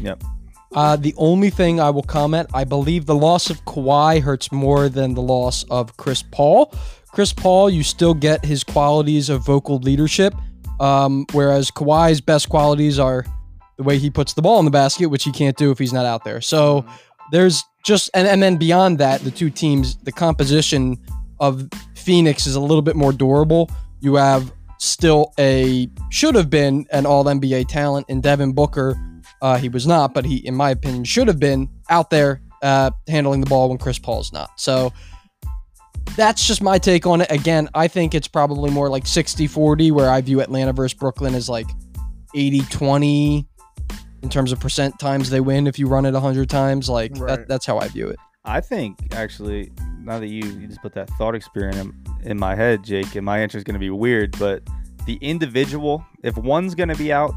[0.00, 0.22] Yep.
[0.74, 4.90] Uh, the only thing I will comment, I believe the loss of Kawhi hurts more
[4.90, 6.74] than the loss of Chris Paul.
[7.10, 10.34] Chris Paul, you still get his qualities of vocal leadership,
[10.78, 13.24] um, whereas Kawhi's best qualities are
[13.78, 15.92] the way he puts the ball in the basket, which he can't do if he's
[15.92, 16.40] not out there.
[16.40, 16.84] So
[17.30, 20.98] there's just, and, and then beyond that, the two teams, the composition
[21.40, 23.70] of Phoenix is a little bit more durable.
[24.00, 28.96] You have still a, should have been an all NBA talent in Devin Booker.
[29.40, 32.90] Uh, he was not, but he, in my opinion, should have been out there uh,
[33.06, 34.50] handling the ball when Chris Paul's not.
[34.58, 34.92] So
[36.16, 37.30] that's just my take on it.
[37.30, 41.36] Again, I think it's probably more like 60 40, where I view Atlanta versus Brooklyn
[41.36, 41.68] as like
[42.34, 43.48] 80 20
[44.22, 46.88] in terms of percent times they win if you run it 100 times.
[46.88, 47.38] Like Right.
[47.38, 48.18] that, that's how I view it.
[48.44, 52.54] I think actually, now that you, you just put that thought experiment in, in my
[52.54, 54.62] head, Jake, and my answer is going to be weird, but
[55.06, 57.34] the individual, if one's going to be out,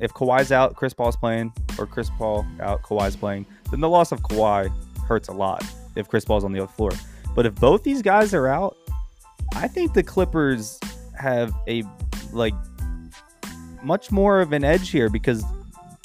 [0.00, 4.12] if Kawhi's out, Chris Paul's playing, or Chris Paul out, Kawhi's playing, then the loss
[4.12, 4.70] of Kawhi
[5.06, 5.64] hurts a lot
[5.96, 6.90] if Chris Paul's on the other floor.
[7.34, 8.76] But if both these guys are out,
[9.54, 10.78] I think the Clippers
[11.18, 11.82] have a
[12.32, 12.54] like
[13.82, 15.44] much more of an edge here because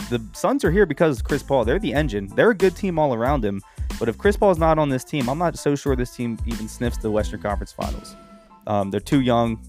[0.10, 1.66] the Suns are here because Chris Paul.
[1.66, 2.28] They're the engine.
[2.36, 3.62] They're a good team all around him.
[4.00, 6.68] But if Chris Paul's not on this team, I'm not so sure this team even
[6.68, 8.16] sniffs the Western Conference Finals.
[8.68, 9.60] Um, they're too young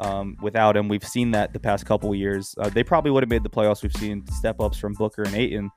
[0.00, 0.88] um, without him.
[0.88, 2.54] We've seen that the past couple years.
[2.58, 3.82] Uh, they probably would have made the playoffs.
[3.82, 5.70] We've seen step ups from Booker and Ayton,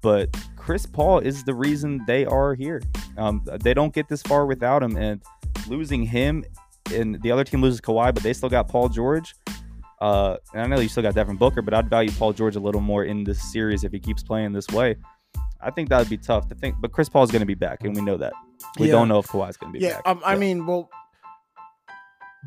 [0.00, 2.82] but Chris Paul is the reason they are here.
[3.18, 5.22] Um, they don't get this far without him, and
[5.68, 6.44] losing him,
[6.92, 9.34] and the other team loses Kawhi, but they still got Paul George.
[10.00, 12.60] Uh, and I know you still got Devin Booker, but I'd value Paul George a
[12.60, 14.96] little more in this series if he keeps playing this way.
[15.60, 17.78] I think that would be tough to think, but Chris Paul's going to be back,
[17.82, 18.32] and we know that.
[18.78, 18.92] We Yeah.
[18.92, 20.02] don't know if Kawhi's going to be Yeah, back.
[20.06, 20.90] um, I mean, well,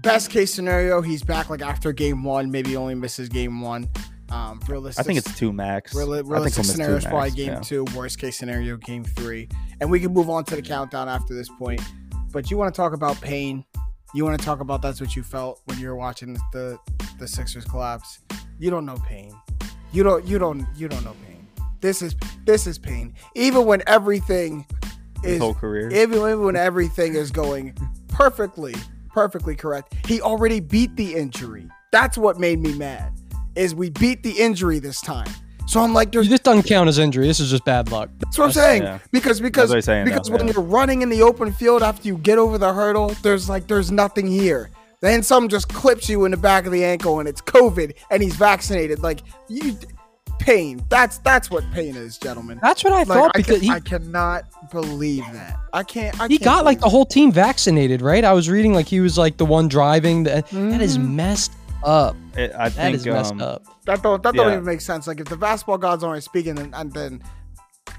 [0.02, 3.90] best case scenario, he's back like after game one, maybe only misses game one.
[4.32, 5.04] Um, realistic.
[5.04, 5.94] I think it's two max.
[5.96, 7.60] Reali- I think realistic he'll miss two scenario is probably max, game yeah.
[7.62, 7.86] two.
[7.96, 9.50] Worst case scenario, game three,
[9.82, 11.82] and we can move on to the countdown after this point.
[12.32, 13.66] But you want to talk about pain?
[14.14, 16.80] You want to talk about that's what you felt when you were watching the
[17.20, 18.20] the Sixers collapse?
[18.58, 19.34] You don't know pain.
[19.92, 20.26] You don't.
[20.26, 20.66] You don't.
[20.76, 21.48] You don't know pain.
[21.82, 23.14] This is this is pain.
[23.36, 24.66] Even when everything
[25.24, 25.90] His is whole career.
[25.92, 27.76] even when everything is going
[28.08, 28.76] perfectly,
[29.10, 31.68] perfectly correct, he already beat the injury.
[31.92, 33.14] That's what made me mad.
[33.56, 35.30] Is we beat the injury this time.
[35.70, 37.28] So I'm like, there's This doesn't count as injury.
[37.28, 38.10] This is just bad luck.
[38.18, 38.82] that's what I'm saying.
[38.82, 38.98] yeah.
[39.12, 40.54] Because because saying, because though, when yeah.
[40.54, 43.92] you're running in the open field after you get over the hurdle, there's like there's
[43.92, 44.72] nothing here.
[45.02, 48.24] Then someone just clips you in the back of the ankle and it's COVID and
[48.24, 49.00] he's vaccinated.
[49.04, 49.78] Like you
[50.40, 50.84] pain.
[50.90, 52.60] That's that's what pain is, gentlemen.
[52.64, 55.56] That's what I Like, thought I, because can, he, I cannot believe that.
[55.72, 56.20] I can't.
[56.20, 58.26] I he can't got like believe the whole team vaccinated, right?
[58.26, 60.24] I was reading like he was like the one driving.
[60.24, 61.12] The, That is Mhm.
[61.12, 61.52] messed
[61.84, 62.16] up.
[62.36, 63.64] It- I That think is messed um, up.
[63.86, 64.54] That don't that don't Yeah.
[64.54, 65.08] even make sense.
[65.08, 67.22] Like if the basketball gods aren't speaking, and, and then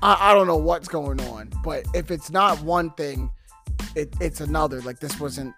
[0.03, 1.51] I, I don't know what's going on.
[1.65, 3.31] But if it's not one thing,
[3.95, 4.81] it, it's another.
[4.83, 5.55] Like this wasn't.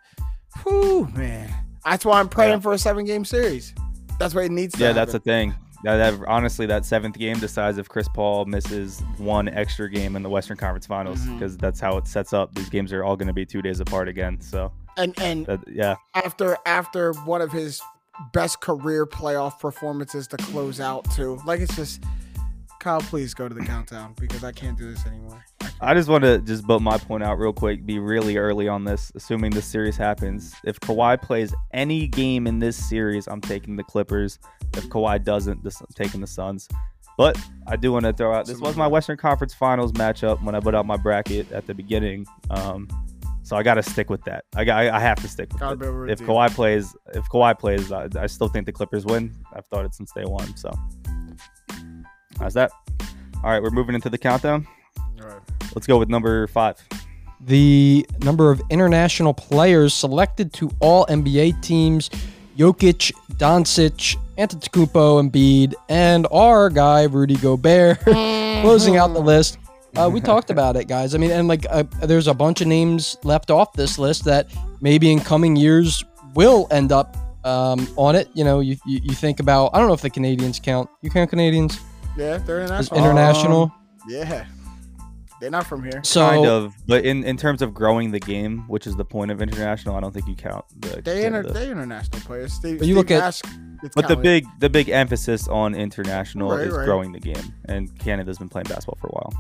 [0.65, 1.53] Whew, man.
[1.85, 2.61] That's why I'm praying Yeah.
[2.61, 3.75] for a seven game series.
[4.19, 4.85] That's what it needs to.
[4.85, 5.55] Yeah, that's the thing.
[5.85, 10.23] That, that- honestly, that seventh game decides if Chris Paul misses one extra game in
[10.23, 12.55] the Western Conference Finals because that's how it sets up.
[12.55, 14.41] These games are all going to be two days apart again.
[14.41, 17.81] So, and and that, yeah, after after one of his
[18.33, 21.41] best career playoff performances to close out too.
[21.47, 22.03] Like it's just.
[22.81, 25.45] Kyle, please go to the countdown because I can't do this anymore.
[25.81, 27.87] I just want to just butt my point out real quick.
[27.87, 30.53] Be really early on this, assuming this series happens.
[30.65, 34.41] If Kawhi plays any game in this series, I'm taking the Clippers.
[34.75, 36.69] If Kawhi doesn't, this, I'm taking the Suns.
[37.17, 40.55] But I do want to throw out this was my Western Conference Finals matchup when
[40.55, 42.27] I put out my bracket at the beginning.
[42.51, 42.89] Um,
[43.53, 44.47] so I got to stick with that.
[44.57, 45.81] I got, I have to stick with Gotta it.
[45.81, 48.73] be able to If do Kawhi plays, if Kawhi plays, I, I still think the
[48.73, 49.37] Clippers win.
[49.55, 50.57] I've thought it since day one.
[50.57, 50.73] So
[52.39, 52.71] how's that?
[53.45, 54.67] All right, we're moving into the countdown.
[55.21, 55.41] All right.
[55.75, 56.77] Let's go with number five.
[57.43, 62.09] The number of international players selected to all NBA teams:
[62.57, 69.59] Jokic, Doncic, Antetokounmpo, Embiid, and our guy Rudy Gobert, closing out the list.
[69.97, 71.15] Uh, we talked about it, guys.
[71.15, 74.49] I mean, and like, uh, there's a bunch of names left off this list that
[74.81, 76.03] maybe in coming years
[76.35, 78.29] will end up um, on it.
[78.35, 79.71] You know, you, you you think about.
[79.75, 80.89] I don't know if the Canadians count.
[81.03, 81.79] You count Canadians
[82.17, 82.99] Yeah, they're international.
[83.01, 83.63] international?
[83.65, 83.73] Um,
[84.09, 84.47] yeah,
[85.41, 86.01] they're not from here.
[86.05, 89.31] so kind of, but in, in terms of growing the game, which is the point
[89.31, 91.53] of international, I don't think you count the They inter- Canada.
[91.53, 92.53] they international players.
[92.55, 93.43] Steve, But you look at- Nash
[93.83, 94.23] gets but the counted.
[94.23, 96.85] big the big emphasis on international Right, is right.
[96.87, 99.33] growing the game, and Canada's been playing basketball for a while.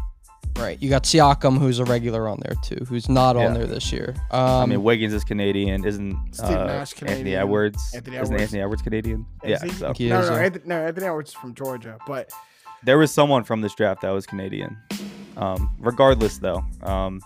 [0.57, 0.81] Right.
[0.83, 4.15] You got Siakam, who's a regular on there too, who's not on there this year.
[4.31, 7.93] Um, I mean, Wiggins is Canadian, isn't Steve uh, Nash Anthony Edwards?
[7.95, 8.31] Anthony Edwards.
[8.31, 8.43] Isn't Edwards.
[8.43, 9.27] Anthony Edwards Canadian?
[9.43, 9.65] Is Yeah.
[9.65, 9.71] he?
[9.73, 10.37] So He no, is, no.
[10.37, 12.31] Anthony, no, Anthony Edwards is from Georgia, but
[12.85, 14.77] there was someone from this draft that was Canadian.
[15.37, 17.21] Um, regardless, though, um,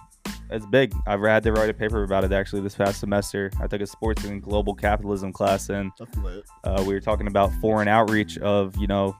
[0.48, 0.94] it's big.
[1.08, 3.50] I've had to write a paper about it actually this past semester.
[3.60, 5.90] I took a sports and global capitalism class, and
[6.62, 9.16] uh, we were talking about foreign outreach of you know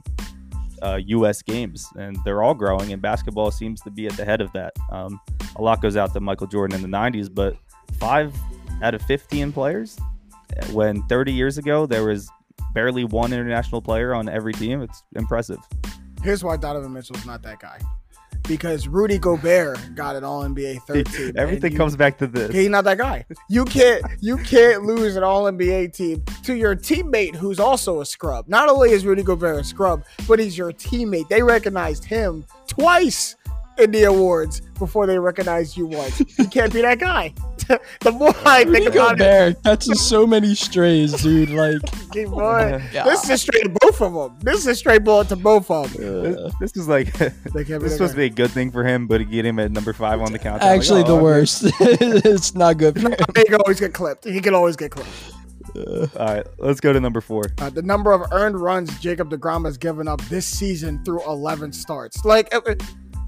[0.83, 1.43] uh, U.S.
[1.43, 4.72] games, and they're all growing, and basketball seems to be at the head of that.
[4.91, 5.20] Um,
[5.57, 7.57] a lot goes out to Michael Jordan in the '90s, but
[7.99, 8.35] five
[8.83, 9.99] out of 15 players,
[10.72, 12.29] when 30 years ago there was
[12.72, 15.59] barely one international player on every team, it's impressive.
[16.22, 17.79] Here's why Donovan Mitchell's not that guy.
[18.49, 21.32] Because Rudy Gobert got an All NBA third team.
[21.36, 22.53] Everything you- comes back to this.
[22.55, 23.24] He's not that guy.
[23.49, 28.07] You can't you can't lose an All NBA team to your teammate who's also a
[28.07, 28.47] scrub.
[28.49, 31.28] Not only is Rudy Gobert a scrub, but he's your teammate.
[31.28, 33.36] They recognized him twice
[33.79, 36.20] in the awards before they recognize you once.
[36.39, 37.33] You can't be that guy.
[38.01, 41.51] the more I think Rudy about it, Gobert catches so many strays, dude.
[41.51, 41.81] Like,
[42.12, 42.83] keep going.
[42.93, 43.05] Yeah.
[43.05, 44.39] This is a straight both of them.
[44.41, 46.22] This is a straight bullet to both of them.
[46.22, 48.51] This, this is like this They can't be is that supposed to be a good
[48.51, 50.68] thing for him, but to get him at number five on the countdown.
[50.68, 51.62] like, actually, oh, the worst.
[51.81, 53.16] it's not good for him.
[53.35, 54.24] He can always get clipped.
[54.24, 55.11] He can always get clipped.
[55.77, 57.43] All right, let's go to number four.
[57.59, 61.72] Uh, the number of earned runs Jacob DeGrom has given up this season through 11
[61.72, 62.24] starts.
[62.24, 62.74] Like uh, uh,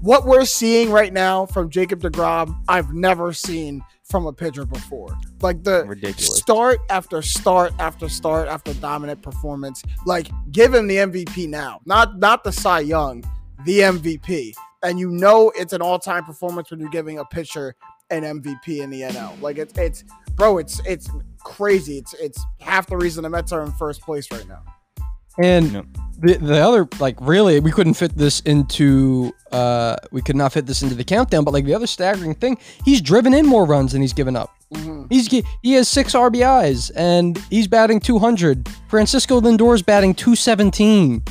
[0.01, 5.17] what we're seeing right now from Jacob DeGrom, I've never seen from a pitcher before.
[5.41, 6.37] Like the Ridiculous.
[6.37, 9.83] start after start after start after dominant performance.
[10.05, 13.23] Like give him the MVP now, not not the Cy Young,
[13.65, 14.53] the MVP.
[14.81, 17.75] And you know it's an all-time performance when you're giving a pitcher
[18.09, 19.39] an MVP in the NL.
[19.41, 20.03] Like it's it's
[20.35, 21.09] bro, it's it's
[21.43, 21.97] crazy.
[21.97, 24.63] It's it's half the reason the Mets are in first place right now.
[25.41, 25.85] And Yep.
[26.19, 30.65] the the other like really we couldn't fit this into uh we could not fit
[30.65, 33.93] this into the countdown, but like the other staggering thing, he's driven in more runs
[33.93, 34.49] than he's given up.
[34.73, 35.07] Mhm.
[35.09, 35.27] He's
[35.63, 38.67] he has six RBIs and he's batting 200.
[38.89, 41.23] Francisco Lindor's batting 217.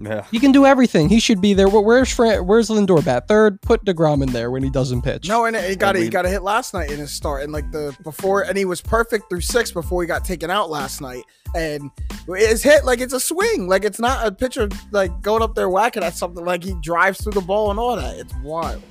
[0.00, 0.24] Yeah.
[0.30, 1.08] He can do everything.
[1.08, 1.68] He should be there.
[1.68, 3.26] Where's Fran- Where's Lindor bat?
[3.28, 3.60] Third.
[3.62, 5.28] Put Degrom in there when he doesn't pitch.
[5.28, 7.52] No, and he got And he got a hit last night in his start, and
[7.52, 11.00] like the before, and he was perfect through six before he got taken out last
[11.00, 11.24] night.
[11.54, 11.90] And
[12.28, 15.68] his hit, like it's a swing, like it's not a pitcher like going up there
[15.68, 16.44] whacking at something.
[16.44, 18.16] Like he drives through the ball and all that.
[18.18, 18.82] It's wild.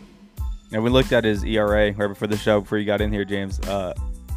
[0.73, 3.23] And we looked at his ERA right before the show, before you got in here,
[3.23, 3.59] James.
[3.61, 3.93] Uh,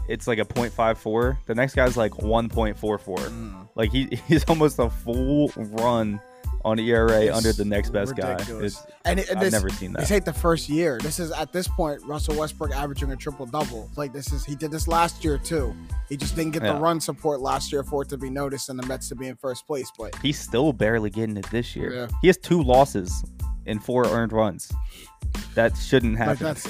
[0.08, 1.38] it's like a .54.
[1.46, 3.66] The next guy's like 1.44.
[3.74, 6.20] Like he he's almost a full run
[6.64, 8.36] on ERA It's under the next best guy.
[8.38, 10.00] It's, And, it, and I've this, never seen that.
[10.00, 10.14] This that.
[10.16, 10.98] ain't the first year.
[11.02, 13.90] This is at this point Russell Westbrook averaging a triple double.
[13.96, 15.74] Like this is he did this last year too.
[16.08, 16.74] He just didn't get Yeah.
[16.74, 19.28] the run support last year for it to be noticed and the Mets to be
[19.28, 19.90] in first place.
[19.96, 21.94] But He's still barely getting it this year.
[21.94, 22.06] Yeah.
[22.20, 23.24] He has two losses
[23.66, 24.70] in four earned runs.
[25.54, 26.44] That shouldn't like happen.
[26.44, 26.68] that's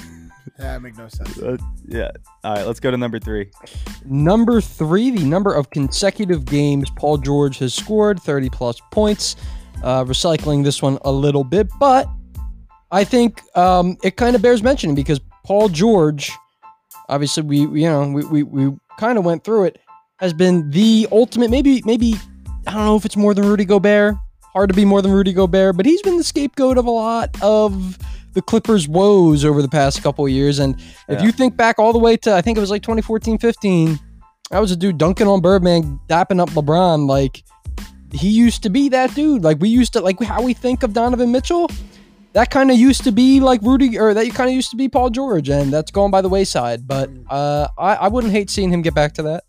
[0.59, 1.39] yeah, it make no sense.
[1.39, 2.11] Uh, yeah.
[2.45, 3.51] All right, let's go to number three.
[4.05, 9.37] Number three, the number of consecutive games Paul George has scored 30 plus points.
[9.83, 12.07] Uh, recycling this one a little bit, but
[12.91, 16.31] I think um, it kind of bears mentioning because Paul George,
[17.09, 19.79] obviously, we you know we we, we kind of went through it,
[20.19, 21.51] has been the ultimate.
[21.51, 22.15] Maybe maybe
[22.67, 24.17] I don't know if it's more than Rudy Gobert.
[24.53, 27.31] Hard to be more than Rudy Gobert, but he's been the scapegoat of a lot
[27.41, 27.97] of
[28.35, 30.59] the Clippers' woes over the past couple of years.
[30.59, 30.75] And
[31.09, 31.23] if Yeah.
[31.23, 33.99] you think back all the way to, I think it was like 2014 15,
[34.51, 37.09] that was a dude dunking on Birdman, dapping up LeBron.
[37.09, 37.45] Like,
[38.13, 39.43] he used to be that dude.
[39.43, 41.71] Like, we used to, like, how we think of Donovan Mitchell,
[42.33, 44.89] that kind of used to be like Rudy, or that kind of used to be
[44.89, 46.87] Paul George, and that's gone by the wayside.
[46.87, 49.45] But uh, I, I wouldn't hate seeing him get back to that.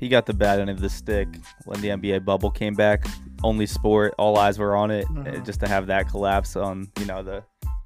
[0.00, 1.28] He got the bad end of the stick
[1.64, 3.06] when the NBA bubble came back.
[3.44, 5.06] Only sport, all eyes were on it.
[5.08, 5.40] Mhm.
[5.40, 7.42] uh, Just to have that collapse on, you know, the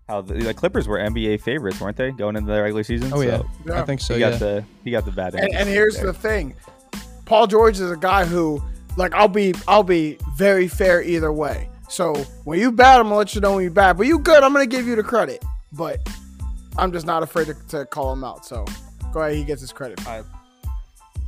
[0.09, 3.11] how the, the Clippers were NBA favorites, weren't they, going into the regular season?
[3.13, 3.39] Oh, yeah.
[3.39, 3.83] So Yeah.
[3.83, 4.31] I think so, he yeah.
[4.31, 5.45] got the he got the bad end.
[5.47, 6.55] And, of and the here's stick the thing.
[7.25, 8.63] Paul George is a guy who,
[8.97, 11.69] like, I'll be, I'll be very fair either way.
[11.89, 13.97] So when you bad, I'm gonna let you know when you bad.
[13.97, 15.45] But you good, I'm gonna give you the credit.
[15.73, 16.07] But
[16.77, 18.45] I'm just not afraid to, to call him out.
[18.45, 18.65] So
[19.13, 20.05] go ahead, he gets his credit.
[20.07, 20.27] All right.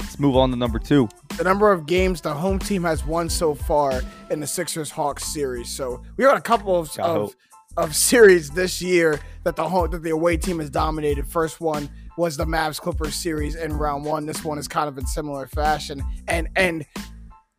[0.01, 1.09] Let's move on to number two.
[1.37, 4.01] The number of games the home team has won so far
[4.31, 5.69] in the Sixers Hawks series.
[5.69, 7.37] So we got a couple of Got of,
[7.77, 11.27] of series this year that the home that the away team has dominated.
[11.27, 14.27] First one was the Mavs Clippers series in round one.
[14.27, 16.03] This one is kind of in similar fashion.
[16.27, 16.85] And and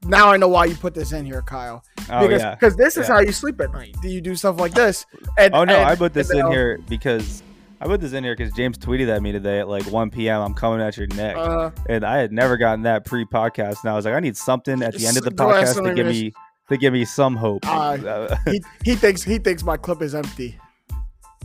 [0.03, 1.83] now I know why you put this in here, Kyle.
[2.09, 2.55] Oh because yeah.
[2.55, 3.15] because this is Yeah.
[3.15, 3.95] how you sleep at night.
[4.01, 5.05] Do you do stuff like this?
[5.37, 7.43] And, Oh no, and- I put this in here because
[7.81, 10.41] I put this in here because James tweeted at me today at like 1 p.m.
[10.41, 13.95] I'm coming at your neck, Uh, and I had never gotten that pre-podcast, and I
[13.95, 16.33] was like, I need something at the end of the podcast to give me
[16.69, 17.61] to give me some hope.
[17.65, 20.59] Uh, he, he thinks he thinks my clip is empty.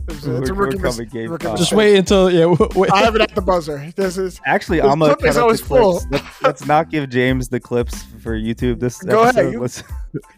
[0.07, 1.57] It's, a- We're- we're rookie mis- game rookie five.
[1.57, 2.45] Just wait until, yeah,
[2.75, 2.91] wait.
[2.91, 3.91] I have it at the buzzer.
[3.95, 6.01] This is Actually, I'm gonna clip is always full.
[6.11, 9.51] Let's, let's not give James the clips for YouTube this Go ahead, episode.
[9.51, 9.83] you- Let's,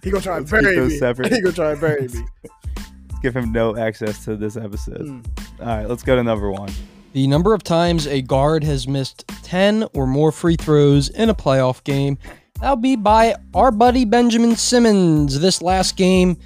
[0.03, 0.97] he gonna try and bury me.
[0.97, 1.31] separate.
[1.33, 2.19] He gonna try and bury me.
[2.43, 5.01] let's give him no access to this episode.
[5.01, 5.25] Mm.
[5.59, 6.69] All right, let's go to number one.
[7.13, 11.35] The number of times a guard has missed 10 or more free throws in a
[11.35, 12.17] playoff game.
[12.61, 16.37] That'll be by our buddy Benjamin Simmons this last game.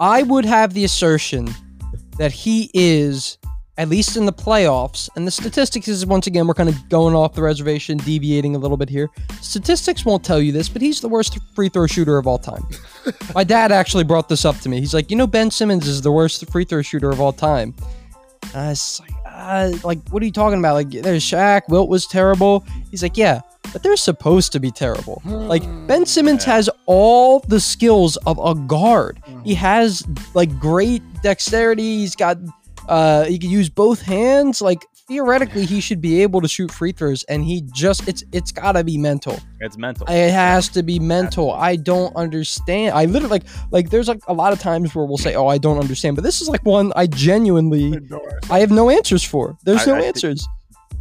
[0.00, 1.48] I would have the assertion
[2.22, 3.36] that he is,
[3.78, 7.16] at least in the playoffs, and the statistics is once again, we're kind of going
[7.16, 9.10] off the reservation, deviating a little bit here.
[9.40, 12.62] Statistics won't tell you this, but he's the worst free throw shooter of all time.
[13.34, 14.78] My dad actually brought this up to me.
[14.78, 17.74] He's like, you know, Ben Simmons is the worst free throw shooter of all time.
[18.54, 20.74] Uh, it's like, uh, like, what are you talking about?
[20.74, 22.64] Like, there's Shaq, Wilt was terrible.
[22.92, 23.40] He's like, yeah,
[23.72, 25.22] but they're supposed to be terrible.
[25.24, 26.54] Like, Ben Simmons Yeah.
[26.54, 29.20] has all the skills of a guard.
[29.28, 29.44] Mhm.
[29.44, 30.04] He has
[30.34, 31.98] like great dexterity.
[31.98, 32.38] He's got,
[32.88, 34.60] uh, he can use both hands.
[34.60, 38.50] Like, theoretically, he should be able to shoot free throws, and he just, it's, it's
[38.52, 39.38] gotta be mental.
[39.60, 40.06] It's mental.
[40.08, 41.52] It has to be mental.
[41.52, 42.94] I don't understand.
[42.94, 45.58] I literally like like there's like a lot of times where we'll say, "Oh, I
[45.58, 47.98] don't understand," but this is like one I genuinely
[48.50, 49.56] I have no answers for.
[49.64, 50.46] There's I- no I answers.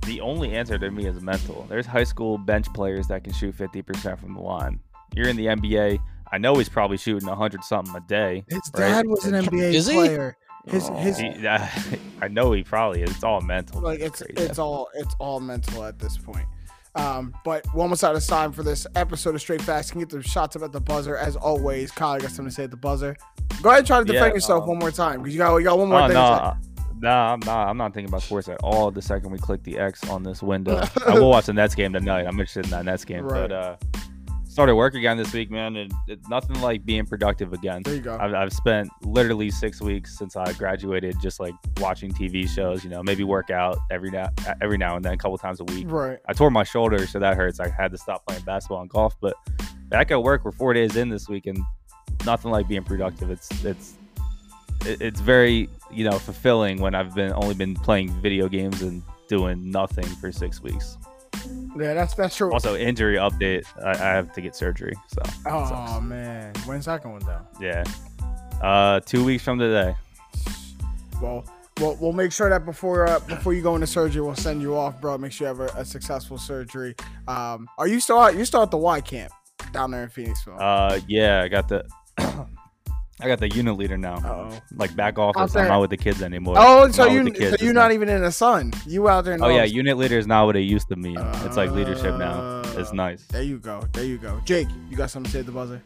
[0.06, 1.66] The only answer to me is mental.
[1.70, 4.80] There's high school bench players that can shoot 50% from the line.
[5.16, 6.00] You're in the NBA.
[6.32, 8.44] I know he's probably shooting 100 something a day.
[8.50, 8.88] His Right.
[8.90, 9.94] dad was an NBA Is he?
[9.94, 10.38] player.
[10.66, 11.48] His his He-
[12.22, 13.12] I know he probably is.
[13.12, 13.82] It's all mental.
[13.82, 14.42] like it's Crazy.
[14.50, 16.46] it's all it's all mental at this point.
[16.94, 19.92] Um, but we're almost out of time for this episode of Straight Facts.
[19.92, 21.90] Can get the shots up at the buzzer as always.
[21.90, 23.16] Kyle, I got something to say at the buzzer.
[23.62, 25.56] Go ahead and try to defend Yeah, yourself um, one more time because you got
[25.58, 26.14] you got one more Oh, thing.
[26.16, 26.54] no,
[27.04, 27.68] uh, I'm not.
[27.68, 28.92] I'm not thinking about sports at all.
[28.92, 31.94] The second we click the X on this window, I will watch the Nets game
[31.94, 32.22] tonight.
[32.26, 33.24] I'm interested in that Nets game.
[33.24, 33.50] Right.
[33.50, 33.76] But uh,
[34.52, 37.82] started work again this week, man, and it's nothing like being productive again.
[37.84, 38.18] There you go.
[38.20, 42.84] I've, I've spent literally six weeks since I graduated, just like watching TV shows.
[42.84, 44.30] You know, maybe work out every now
[44.62, 45.86] every now and then, a couple times a week.
[45.90, 46.20] right.
[46.28, 47.60] I tore my shoulder, so that hurts.
[47.60, 49.36] I had to stop playing basketball and golf, but
[49.88, 51.58] back at work, we're four days in this week, and
[52.26, 53.32] nothing like being productive.
[53.32, 53.98] It's it's it-
[54.86, 59.72] it's very you know fulfilling when I've been only been playing video games and doing
[59.72, 60.98] nothing for six weeks.
[61.78, 62.52] Yeah, that's that's true.
[62.52, 63.66] Also, injury update.
[63.84, 64.94] I, I have to get surgery.
[65.08, 67.48] So oh man, when's that going down?
[67.60, 67.84] yeah,
[68.62, 69.96] uh, two weeks from today.
[71.22, 71.46] Well,
[71.80, 74.76] we'll, we'll make sure that before uh, before you go into surgery, we'll send you
[74.76, 75.18] off, bro.
[75.18, 76.96] Make sure you have a, a successful surgery.
[77.28, 78.36] Um, are you still out?
[78.36, 79.32] You still at the Y camp
[79.72, 80.58] down there in Phoenixville?
[80.60, 81.86] Uh, yeah, I got the.
[83.24, 84.16] I got the unit leader now.
[84.16, 84.60] Uh-oh.
[84.76, 85.56] Like back office.
[85.56, 86.56] I'm not with the kids anymore.
[86.58, 87.60] oh, I'm so not you with the kids.
[87.60, 88.74] so you're not even in the sun.
[88.88, 89.34] You out there?
[89.34, 89.74] In Oh the yeah, office.
[89.74, 91.18] unit leader is not what it used to mean.
[91.46, 92.62] It's like leadership now.
[92.78, 93.24] It's Uh, nice.
[93.28, 93.84] There you go.
[93.94, 94.42] There you go.
[94.46, 95.82] Jake, you got something to say at the buzzer?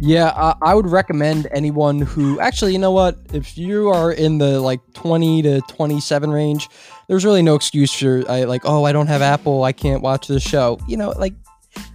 [0.00, 3.16] Yeah, I, I would recommend anyone who actually, you know what?
[3.32, 6.68] If you are in the like 20 to 27 range,
[7.08, 10.28] there's really no excuse for I like, oh, I don't have Apple, I can't watch
[10.28, 10.78] this show.
[10.86, 11.34] You know, like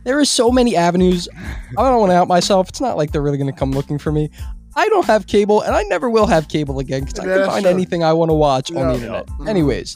[0.03, 1.29] there is so many avenues.
[1.77, 2.67] I don't want to out myself.
[2.67, 4.29] It's not like they're really going to come looking for me.
[4.75, 7.45] I don't have cable, and I never will have cable again because I Yeah, can
[7.47, 7.71] find true.
[7.73, 9.27] anything I want to watch on the internet.
[9.27, 9.47] Mhm.
[9.47, 9.95] Anyways,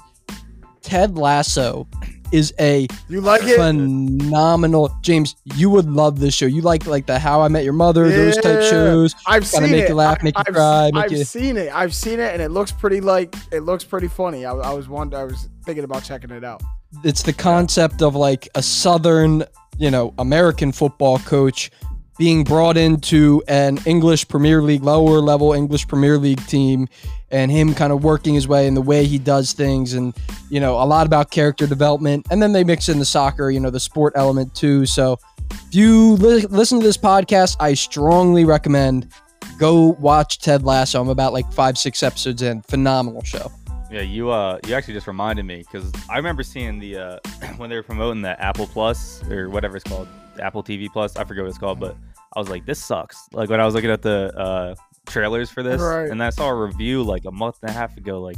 [0.82, 1.88] Ted Lasso
[2.32, 3.57] is a You like it?
[3.57, 4.91] phenomenal.
[5.01, 6.45] James, you would love this show.
[6.45, 8.69] You like like the How I Met Your Mother, those type Yeah.
[8.69, 9.15] shows.
[9.25, 9.89] I've Gotta seen make it.
[9.89, 11.71] you laugh, make you I've, cry, make I've you- seen it.
[11.73, 14.45] I've seen it, and it looks pretty like it looks pretty funny.
[14.45, 15.17] I, I was wonder.
[15.17, 16.61] I was thinking about checking it out.
[17.03, 19.43] It's the concept of like a southern,
[19.78, 21.71] you know, American football coach
[22.18, 26.88] being brought into an English Premier League, lower level English Premier League team,
[27.32, 30.15] and him kind of working his way in the way he does things, and
[30.49, 32.26] you know, a lot about character development.
[32.32, 34.86] And then they mix in the soccer, you know, the sport element too.
[34.86, 35.20] So
[35.51, 39.07] if you li- listen to this podcast, I strongly recommend
[39.57, 41.01] go watch Ted Lasso.
[41.01, 42.61] I'm about like five, six episodes in.
[42.63, 43.51] Phenomenal show.
[43.91, 47.20] Yeah, you uh, you actually just reminded me because I remember seeing the uh,
[47.57, 50.07] when they were promoting the Apple Plus or whatever it's called,
[50.39, 51.15] Apple TV Plus.
[51.15, 51.95] I forget what it's called, but
[52.36, 53.17] I was like, this sucks.
[53.34, 54.75] Like when I was looking at the uh,
[55.07, 56.09] trailers for this, Right.
[56.09, 58.38] and I saw a review like a month and a half ago, like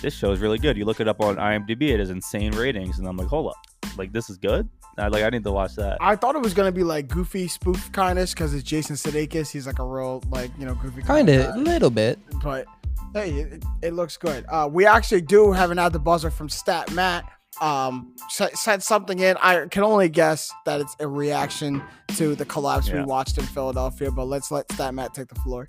[0.00, 0.76] this show is really good.
[0.76, 3.56] You look it up on IMDb, it has insane ratings, and I'm like, hold up,
[3.98, 4.68] like this is good.
[4.98, 5.98] I, like I need to watch that.
[6.00, 9.50] I thought it was gonna be like goofy spoof kind of because it's Jason Sudeikis.
[9.50, 12.18] He's like a real like you know goofy Kind kinda a little bit.
[12.42, 12.66] but
[13.14, 14.44] hey, it, it looks good.
[14.48, 17.24] Uh, we actually do have an at the buzzer from Stat Matt.
[17.60, 19.36] Um, said, said something in.
[19.40, 21.82] I can only guess that it's a reaction
[22.16, 24.10] to the collapse we watched in Philadelphia.
[24.10, 25.68] But let's let Stat Matt take the floor.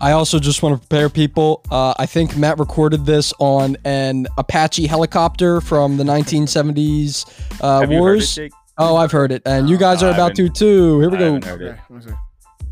[0.00, 1.62] I also just want to prepare people.
[1.70, 7.26] Uh, I think Matt recorded this on an Apache helicopter from the 1970s
[7.60, 8.34] uh, Have you heard it, wars.
[8.36, 8.52] Jake?
[8.78, 11.00] oh, I've heard it, and you guys No, are I about to too.
[11.00, 11.32] Here we I go.
[11.34, 11.44] heard.
[11.62, 12.14] Okay, let.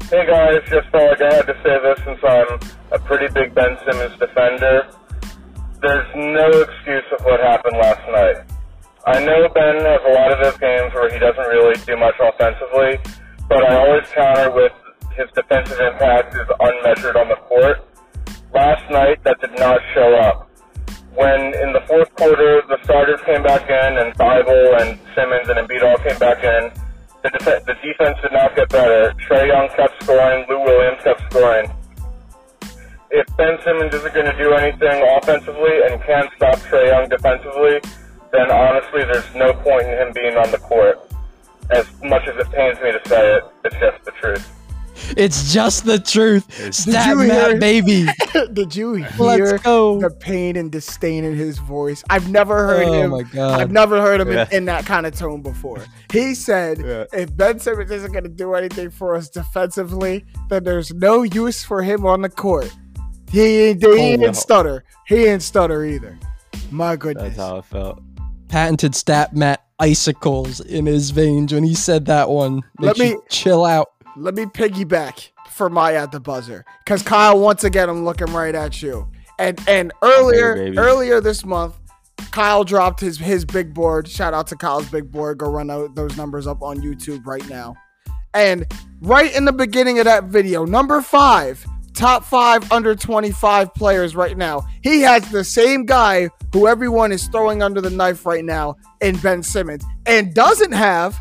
[0.08, 2.60] Hey guys, just felt like I had to say this since I'm
[2.92, 4.88] a pretty big Ben Simmons defender.
[5.86, 8.42] There's no excuse of what happened last night.
[9.06, 12.18] I know Ben has a lot of those games where he doesn't really do much
[12.18, 12.98] offensively,
[13.48, 14.72] but I always counter with
[15.14, 17.86] his defensive impact is unmeasured on the court.
[18.52, 20.50] Last night, that did not show up.
[21.14, 25.62] When in the fourth quarter, the starters came back in, and Thybulle and Simmons and
[25.62, 26.74] Embiid all came back in,
[27.22, 29.14] the, def- the defense did not get better.
[29.22, 30.46] Trae Young kept scoring.
[30.50, 31.70] Lou Williams kept scoring.
[33.18, 37.80] If Ben Simmons isn't going to do anything offensively and can't stop Trae Young defensively,
[38.32, 40.98] then honestly, there's no point in him being on the court.
[41.70, 44.52] As much as it pains me to say it, it's just the truth.
[45.16, 46.48] It's just the truth.
[46.58, 48.06] It's- Stat you hear Matt, baby.
[48.52, 49.98] Did you hear Let's go.
[50.00, 52.02] the pain and disdain in his voice?
[52.10, 53.10] I've never heard Oh him.
[53.12, 53.60] my god.
[53.60, 54.46] I've never heard him Yeah.
[54.50, 55.82] in, in that kind of tone before.
[56.12, 57.04] He said, Yeah.
[57.12, 61.62] if Ben Simmons isn't going to do anything for us defensively, then there's no use
[61.64, 62.74] for him on the court.
[63.30, 64.32] He, ain't- he ain't no.
[64.32, 64.84] stutter.
[65.06, 66.18] He ain't stutter either.
[66.70, 67.36] My goodness.
[67.36, 68.02] That's how it felt.
[68.48, 72.62] Patented Stat Matt icicles in his veins when he said that one.
[72.78, 73.88] Let Makes you me- chill out.
[74.16, 76.64] Let me piggyback for my at the buzzer.
[76.84, 79.08] Because Kyle, once again, I'm looking right at you.
[79.38, 80.78] And and earlier baby.
[80.78, 81.74] earlier this month,
[82.30, 84.08] Kyle dropped his his big board.
[84.08, 85.36] Shout out to Kyle's big board.
[85.38, 87.74] Go run out those numbers up on YouTube right now.
[88.32, 88.64] And
[89.02, 91.66] right in the beginning of that video, number five,
[91.96, 94.62] top five under 25 players right now.
[94.82, 99.16] He has the same guy who everyone is throwing under the knife right now in
[99.18, 101.20] Ben Simmons, and doesn't have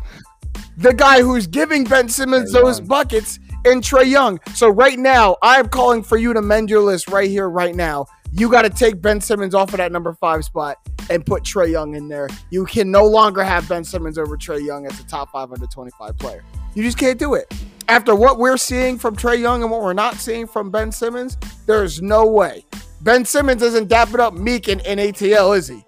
[0.76, 2.88] the guy who's giving Ben Simmons those Young.
[2.88, 4.38] buckets in Trae Young.
[4.54, 8.06] So right now, I'm calling for you to mend your list right here, right now.
[8.32, 10.76] You got to take Ben Simmons off of that number five spot
[11.08, 12.28] and put Trae Young in there.
[12.50, 16.44] You can no longer have Ben Simmons over Trae Young as a top 525 player.
[16.74, 17.52] You just can't do it.
[17.88, 21.36] After what we're seeing from Trae Young and what we're not seeing from Ben Simmons,
[21.66, 22.64] there's no way.
[23.02, 25.84] Ben Simmons isn't dapping up Meek in, in ATL, is he?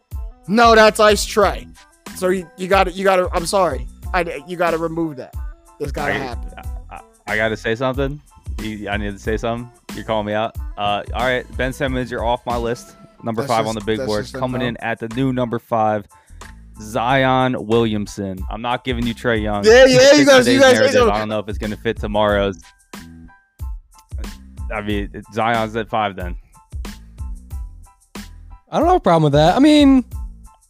[0.46, 1.68] No, that's Ice Trae.
[2.16, 3.86] So you, you got to, you got to, I'm sorry.
[4.14, 5.34] I, you got to remove that.
[5.80, 6.52] It's got to happen.
[6.90, 8.20] I, I got to say something.
[8.62, 9.70] You- I need to say something.
[9.94, 10.56] You're calling me out.
[10.76, 12.94] Uh, all right, Ben Simmons, you're off my list.
[13.24, 14.30] Number That's five just- on the big board.
[14.32, 16.06] Coming in at the new number five,
[16.80, 18.38] Zion Williamson.
[18.50, 19.64] I'm not giving you Trae Young.
[19.64, 21.98] Yeah, yeah, you guys- you guys- you- I don't know if it's going to fit
[21.98, 22.60] tomorrow's.
[24.72, 26.36] I mean, Zion's at five then.
[28.70, 29.56] I don't have a problem with that.
[29.56, 30.04] I mean,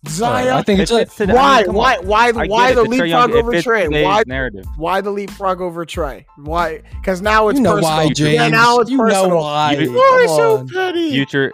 [0.06, 0.48] Zion.
[0.54, 1.36] I think it's a, fits today.
[1.36, 1.98] I mean, why?
[1.98, 2.30] why?
[2.30, 2.32] Why?
[2.32, 4.04] The, why the but Young, leapfrog over Trae?
[4.04, 4.22] Why?
[4.26, 4.64] narrative?
[4.76, 6.24] Why the leapfrog over Trae?
[6.36, 6.82] Why?
[7.00, 7.96] Because now it's you know personal.
[7.96, 8.34] why, James.
[8.34, 9.28] Yeah, now it's you personal.
[9.30, 9.72] know why.
[9.72, 11.10] You- You are so petty.
[11.10, 11.52] future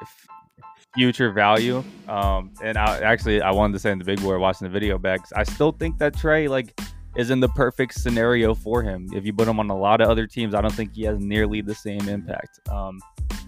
[0.95, 1.83] future value.
[2.09, 4.99] Um, and I actually I wanted to say in the big boy watching the video
[4.99, 6.79] back, I still think that Trae like
[7.17, 9.09] is in the perfect scenario for him.
[9.15, 11.19] If you put him on a lot of other teams, I don't think he has
[11.19, 12.61] nearly the same impact.
[12.69, 13.01] Um,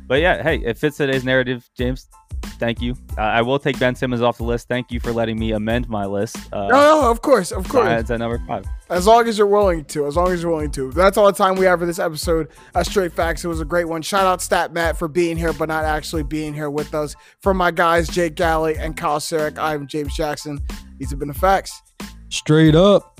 [0.07, 2.09] but yeah, hey, it fits today's narrative, James.
[2.59, 2.95] Thank you.
[3.18, 4.68] Uh, I will take Ben Simmons off the list.
[4.68, 6.37] Thank you for letting me amend my list.
[6.53, 7.87] Uh, no, no, of course, of course.
[7.87, 8.64] Zion's at number five.
[8.89, 10.07] As long as you're willing to.
[10.07, 10.91] As long as you're willing to.
[10.93, 13.45] That's all the time we have for this episode of Straight Facts.
[13.45, 14.01] It was a great one.
[14.03, 17.14] Shout out Stat Matt for being here, but not actually being here with us.
[17.41, 20.59] From my guys, Jake Galley and Kyle Sarek, I'm James Jackson.
[20.99, 21.82] These have been the facts.
[22.28, 23.16] Straight up.